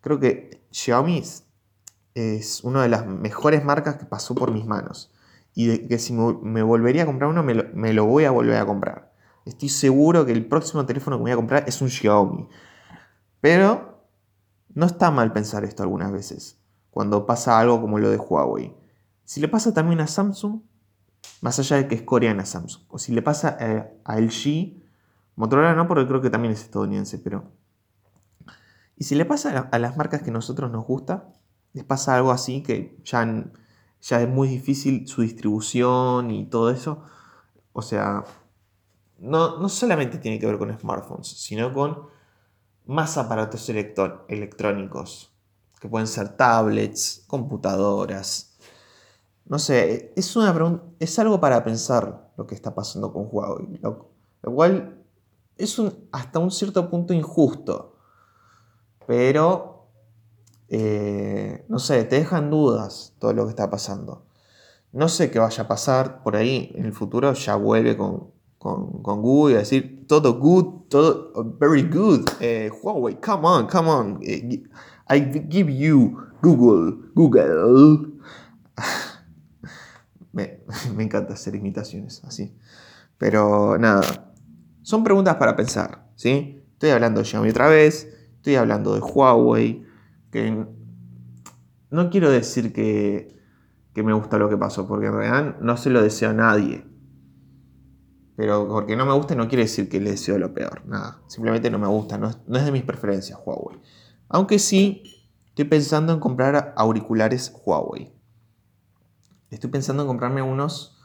Creo 0.00 0.18
que 0.18 0.66
Xiaomi 0.72 1.22
es 2.14 2.64
una 2.64 2.82
de 2.82 2.88
las 2.88 3.06
mejores 3.06 3.64
marcas 3.64 3.96
que 3.96 4.06
pasó 4.06 4.34
por 4.34 4.50
mis 4.52 4.66
manos. 4.66 5.12
Y 5.54 5.86
que 5.86 5.98
si 6.00 6.12
me, 6.12 6.62
volvería 6.62 7.04
a 7.04 7.06
comprar 7.06 7.30
uno, 7.30 7.44
me 7.44 7.54
lo, 7.54 7.64
me 7.74 7.92
lo 7.92 8.06
voy 8.06 8.24
a 8.24 8.32
volver 8.32 8.56
a 8.56 8.66
comprar. 8.66 9.12
Estoy 9.44 9.68
seguro 9.68 10.26
que 10.26 10.32
el 10.32 10.46
próximo 10.46 10.84
teléfono 10.84 11.16
que 11.16 11.22
voy 11.22 11.30
a 11.30 11.36
comprar 11.36 11.64
es 11.68 11.80
un 11.80 11.90
Xiaomi. 11.90 12.48
Pero 13.40 14.04
no 14.74 14.86
está 14.86 15.12
mal 15.12 15.32
pensar 15.32 15.64
esto 15.64 15.84
algunas 15.84 16.10
veces, 16.10 16.58
cuando 16.94 17.26
pasa 17.26 17.58
algo 17.58 17.80
como 17.80 17.98
lo 17.98 18.08
de 18.08 18.18
Huawei. 18.18 18.72
Si 19.24 19.40
le 19.40 19.48
pasa 19.48 19.74
también 19.74 20.00
a 20.00 20.06
Samsung, 20.06 20.60
más 21.40 21.58
allá 21.58 21.76
de 21.78 21.88
que 21.88 21.96
es 21.96 22.02
coreana 22.02 22.46
Samsung. 22.46 22.84
O 22.88 23.00
si 23.00 23.12
le 23.12 23.20
pasa 23.20 23.56
eh, 23.58 24.00
a, 24.04 24.20
LG, 24.20 24.80
Motorola 25.34 25.74
no, 25.74 25.88
porque 25.88 26.06
creo 26.06 26.20
que 26.20 26.30
también 26.30 26.52
es 26.54 26.62
estadounidense, 26.62 27.18
pero... 27.18 27.50
Y 28.96 29.02
si 29.02 29.16
le 29.16 29.24
pasa 29.24 29.68
a, 29.72 29.78
las 29.80 29.96
marcas 29.96 30.22
que 30.22 30.30
a 30.30 30.32
nosotros 30.32 30.70
nos 30.70 30.86
gusta, 30.86 31.32
les 31.72 31.82
pasa 31.82 32.14
algo 32.14 32.30
así 32.30 32.62
que 32.62 32.96
ya, 33.04 33.44
ya 34.00 34.22
es 34.22 34.28
muy 34.28 34.46
difícil 34.46 35.08
su 35.08 35.22
distribución 35.22 36.30
y 36.30 36.46
todo 36.46 36.70
eso. 36.70 37.02
O 37.72 37.82
sea, 37.82 38.22
no, 39.18 39.58
no 39.58 39.68
solamente 39.68 40.18
tiene 40.18 40.38
que 40.38 40.46
ver 40.46 40.58
con 40.58 40.72
smartphones, 40.78 41.26
sino 41.26 41.72
con 41.72 42.06
más 42.86 43.18
aparatos 43.18 43.68
electrónicos, 43.68 45.33
que 45.84 45.88
pueden 45.90 46.06
ser 46.06 46.30
tablets, 46.34 47.24
computadoras, 47.26 48.56
no 49.44 49.58
sé, 49.58 50.14
es, 50.16 50.34
una 50.34 50.82
es 50.98 51.18
algo 51.18 51.38
para 51.38 51.62
pensar 51.62 52.32
lo 52.38 52.46
que 52.46 52.54
está 52.54 52.74
pasando 52.74 53.12
con 53.12 53.28
Huawei. 53.30 53.78
Lo, 53.82 54.08
cual 54.40 55.04
es 55.58 55.78
un, 55.78 56.08
hasta 56.10 56.38
un 56.38 56.50
cierto 56.50 56.88
punto 56.88 57.12
injusto. 57.12 57.98
Pero, 59.06 59.90
eh, 60.70 61.66
no 61.68 61.78
sé, 61.78 62.04
te 62.04 62.16
dejan 62.16 62.48
dudas 62.48 63.12
todo 63.18 63.34
lo 63.34 63.44
que 63.44 63.50
está 63.50 63.68
pasando. 63.68 64.24
No 64.90 65.10
sé 65.10 65.30
qué 65.30 65.38
vaya 65.38 65.64
a 65.64 65.68
pasar 65.68 66.22
por 66.22 66.34
ahí 66.34 66.72
en 66.76 66.86
el 66.86 66.94
futuro. 66.94 67.34
Ya 67.34 67.56
vuelve 67.56 67.94
con, 67.98 68.32
Google 68.58 69.56
a 69.56 69.58
decir 69.58 70.06
todo 70.08 70.38
good, 70.38 70.88
todo 70.88 71.30
very 71.58 71.82
good. 71.82 72.26
Eh, 72.40 72.70
Huawei, 72.82 73.20
come 73.20 73.46
on, 73.46 73.66
come 73.66 73.90
on. 73.90 74.20
Eh, 74.22 74.62
I 75.08 75.20
give 75.48 75.70
you 75.70 76.24
Google, 76.40 77.10
Google. 77.14 78.12
Me, 80.32 80.60
encanta 80.98 81.34
hacer 81.34 81.54
imitaciones 81.54 82.22
así. 82.24 82.56
Pero 83.18 83.78
nada, 83.78 84.32
son 84.82 85.04
preguntas 85.04 85.36
para 85.36 85.56
pensar, 85.56 86.10
¿sí? 86.16 86.62
Estoy 86.72 86.90
hablando 86.90 87.20
de 87.20 87.26
Xiaomi 87.26 87.50
otra 87.50 87.68
vez, 87.68 88.08
estoy 88.36 88.56
hablando 88.56 88.94
de 88.94 89.00
Huawei, 89.00 89.86
que 90.32 90.66
no 91.90 92.10
quiero 92.10 92.30
decir 92.30 92.72
que, 92.72 93.32
me 93.94 94.12
gusta 94.12 94.38
lo 94.38 94.48
que 94.48 94.56
pasó, 94.56 94.88
porque 94.88 95.06
en 95.06 95.12
realidad 95.12 95.56
no 95.60 95.76
se 95.76 95.90
lo 95.90 96.02
deseo 96.02 96.30
a 96.30 96.34
nadie. 96.34 96.84
Pero 98.36 98.66
porque 98.66 98.96
no 98.96 99.06
me 99.06 99.12
gusta 99.12 99.36
no 99.36 99.46
quiere 99.46 99.62
decir 99.62 99.88
que 99.88 100.00
le 100.00 100.10
deseo 100.10 100.36
lo 100.38 100.52
peor, 100.52 100.84
nada. 100.86 101.22
Simplemente 101.28 101.70
no 101.70 101.78
me 101.78 101.86
gusta, 101.86 102.18
no 102.18 102.32
no 102.48 102.58
es 102.58 102.64
de 102.64 102.72
mis 102.72 102.82
preferencias 102.82 103.38
Huawei. 103.44 103.78
Aunque 104.28 104.58
sí, 104.58 105.28
estoy 105.48 105.64
pensando 105.66 106.12
en 106.12 106.20
comprar 106.20 106.74
auriculares 106.76 107.54
Huawei. 107.64 108.12
Estoy 109.50 109.70
pensando 109.70 110.02
en 110.02 110.08
comprarme 110.08 110.42
unos 110.42 110.98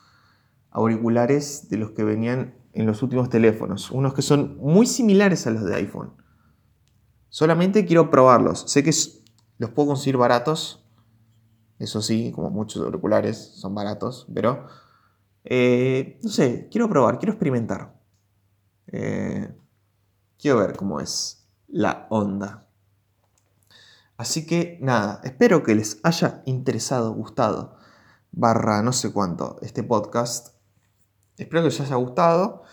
auriculares 0.72 1.70
de 1.70 1.78
los 1.78 1.92
que 1.92 2.04
venían 2.04 2.56
en 2.74 2.86
los 2.86 3.04
últimos 3.04 3.30
teléfonos, 3.30 3.92
unos 3.92 4.14
que 4.14 4.22
son 4.22 4.58
muy 4.58 4.86
similares 4.86 5.46
a 5.48 5.52
los 5.52 5.66
de 5.66 5.76
iPhone. 5.76 6.14
Solamente 7.30 7.86
quiero 7.86 8.10
probarlos. 8.10 8.66
Sé 8.68 8.84
que 8.84 8.92
los 9.58 9.70
puedo 9.72 9.90
conseguir 9.90 10.18
baratos, 10.18 10.86
eso 11.80 12.02
sí, 12.02 12.32
como 12.34 12.50
muchos 12.50 12.84
auriculares 12.84 13.38
son 13.38 13.74
baratos, 13.74 14.28
pero 14.34 14.68
eh, 15.44 16.20
no 16.22 16.30
sé, 16.30 16.68
quiero 16.70 16.90
probar, 16.90 17.20
quiero 17.20 17.34
experimentar. 17.34 17.98
Eh, 18.88 19.56
quiero 20.38 20.58
ver 20.58 20.76
cómo 20.76 21.00
es 21.00 21.48
la 21.68 22.08
onda. 22.10 22.69
Así 24.20 24.46
que 24.46 24.78
nada, 24.82 25.22
espero 25.24 25.64
que 25.64 25.74
les 25.74 26.00
haya 26.04 26.44
interesado, 26.46 27.14
gustado 27.14 27.80
barra 28.32 28.82
no 28.82 28.94
sé 28.94 29.12
cuánto 29.12 29.58
este 29.62 29.84
podcast. 29.84 30.56
Espero 31.38 31.62
que 31.62 31.70
os 31.70 31.80
haya 31.80 31.96
gustado. 31.96 32.64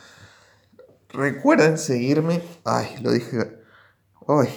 Recuerden 1.09 1.79
seguirme. 1.79 2.43
Ay, 2.65 2.97
lo 3.01 3.13
dije. 3.13 3.61
Ay, 4.27 4.49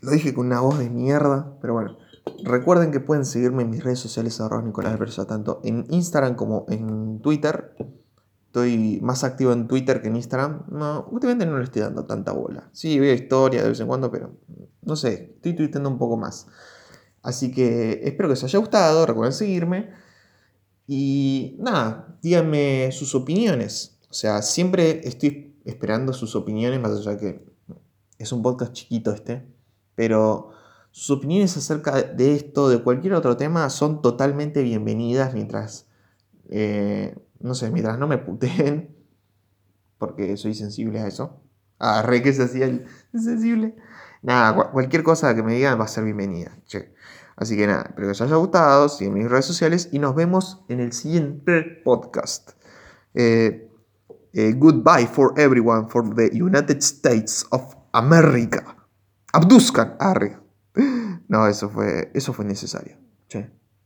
lo 0.00 0.10
dije 0.10 0.32
con 0.32 0.46
una 0.46 0.60
voz 0.60 0.78
de 0.78 0.88
mierda. 0.88 1.58
Pero 1.60 1.74
bueno. 1.74 1.98
Recuerden 2.44 2.92
que 2.92 3.00
pueden 3.00 3.26
seguirme 3.26 3.62
en 3.62 3.70
mis 3.70 3.84
redes 3.84 3.98
sociales 3.98 4.40
arroba 4.40 4.62
Nicolás 4.62 4.98
Versa, 4.98 5.26
tanto 5.26 5.60
en 5.64 5.84
Instagram 5.90 6.34
como 6.34 6.64
en 6.70 7.20
Twitter. 7.20 7.74
Estoy 8.50 8.98
más 9.00 9.22
activo 9.22 9.52
en 9.52 9.68
Twitter 9.68 10.02
que 10.02 10.08
en 10.08 10.16
Instagram. 10.16 10.64
No, 10.72 11.06
últimamente 11.12 11.46
no 11.46 11.56
le 11.56 11.62
estoy 11.62 11.82
dando 11.82 12.04
tanta 12.04 12.32
bola. 12.32 12.68
Sí, 12.72 12.98
veo 12.98 13.14
historia 13.14 13.62
de 13.62 13.68
vez 13.68 13.78
en 13.78 13.86
cuando, 13.86 14.10
pero 14.10 14.34
no 14.82 14.96
sé, 14.96 15.34
estoy 15.36 15.54
tuiteando 15.54 15.88
un 15.88 15.98
poco 15.98 16.16
más. 16.16 16.48
Así 17.22 17.52
que 17.52 18.00
espero 18.02 18.28
que 18.28 18.32
os 18.32 18.42
haya 18.42 18.58
gustado, 18.58 19.06
recuerden 19.06 19.34
seguirme. 19.34 19.90
Y 20.88 21.54
nada, 21.60 22.18
díganme 22.22 22.90
sus 22.90 23.14
opiniones. 23.14 24.00
O 24.10 24.14
sea, 24.14 24.42
siempre 24.42 25.00
estoy 25.06 25.54
esperando 25.64 26.12
sus 26.12 26.34
opiniones, 26.34 26.80
más 26.80 26.90
allá 26.90 27.16
que 27.16 27.44
es 28.18 28.32
un 28.32 28.42
podcast 28.42 28.72
chiquito 28.72 29.12
este, 29.12 29.46
pero 29.94 30.50
sus 30.90 31.10
opiniones 31.10 31.56
acerca 31.56 32.02
de 32.02 32.34
esto, 32.34 32.68
de 32.68 32.82
cualquier 32.82 33.14
otro 33.14 33.36
tema, 33.36 33.70
son 33.70 34.02
totalmente 34.02 34.64
bienvenidas 34.64 35.34
mientras, 35.34 35.86
eh, 36.48 37.16
no 37.40 37.54
sé, 37.54 37.70
mientras 37.70 37.98
no 37.98 38.06
me 38.06 38.18
puteen, 38.18 38.96
porque 39.98 40.36
soy 40.36 40.54
sensible 40.54 41.00
a 41.00 41.06
eso. 41.06 41.42
Ah, 41.78 42.02
re 42.02 42.22
que 42.22 42.32
se 42.32 42.44
hacía 42.44 42.66
el 42.66 42.86
sensible. 43.12 43.74
Nada, 44.22 44.70
cualquier 44.70 45.02
cosa 45.02 45.34
que 45.34 45.42
me 45.42 45.54
digan 45.54 45.80
va 45.80 45.84
a 45.84 45.88
ser 45.88 46.04
bienvenida. 46.04 46.56
Así 47.36 47.56
que 47.56 47.66
nada, 47.66 47.84
espero 47.88 48.08
que 48.08 48.12
os 48.12 48.20
haya 48.20 48.36
gustado, 48.36 48.88
sigan 48.90 49.14
mis 49.14 49.30
redes 49.30 49.46
sociales 49.46 49.88
y 49.92 49.98
nos 49.98 50.14
vemos 50.14 50.62
en 50.68 50.80
el 50.80 50.92
siguiente 50.92 51.62
podcast. 51.82 52.50
Eh, 53.14 53.70
eh, 54.34 54.52
goodbye 54.52 55.06
for 55.06 55.32
everyone 55.40 55.88
for 55.88 56.14
the 56.14 56.30
United 56.32 56.78
States 56.78 57.46
of 57.50 57.74
America. 57.92 58.76
Abduzcan, 59.32 59.96
arre. 59.98 60.38
No, 61.28 61.46
eso 61.46 61.70
fue, 61.70 62.10
eso 62.12 62.32
fue 62.32 62.44
necesario. 62.44 62.96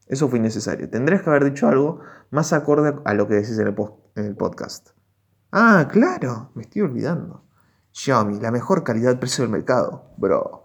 Eso 0.07 0.29
fue 0.29 0.39
innecesario. 0.39 0.91
Tendrías 0.91 1.23
que 1.23 1.31
haber 1.31 1.45
dicho 1.45 1.69
algo 1.69 2.01
más 2.31 2.53
acorde 2.53 2.95
a 3.05 3.15
lo 3.15 3.27
que 3.27 3.35
decís 3.35 3.59
en 3.59 3.69
el, 3.69 3.75
en 4.17 4.25
el 4.27 4.37
podcast. 4.37 4.91
Ah, 5.53 5.89
claro, 5.91 6.51
me 6.55 6.63
estoy 6.63 6.83
olvidando. 6.83 7.45
Xiaomi, 7.93 8.41
la 8.41 8.51
mejor 8.51 8.83
calidad-precio 8.83 9.45
del 9.45 9.53
mercado, 9.53 10.11
bro. 10.17 10.64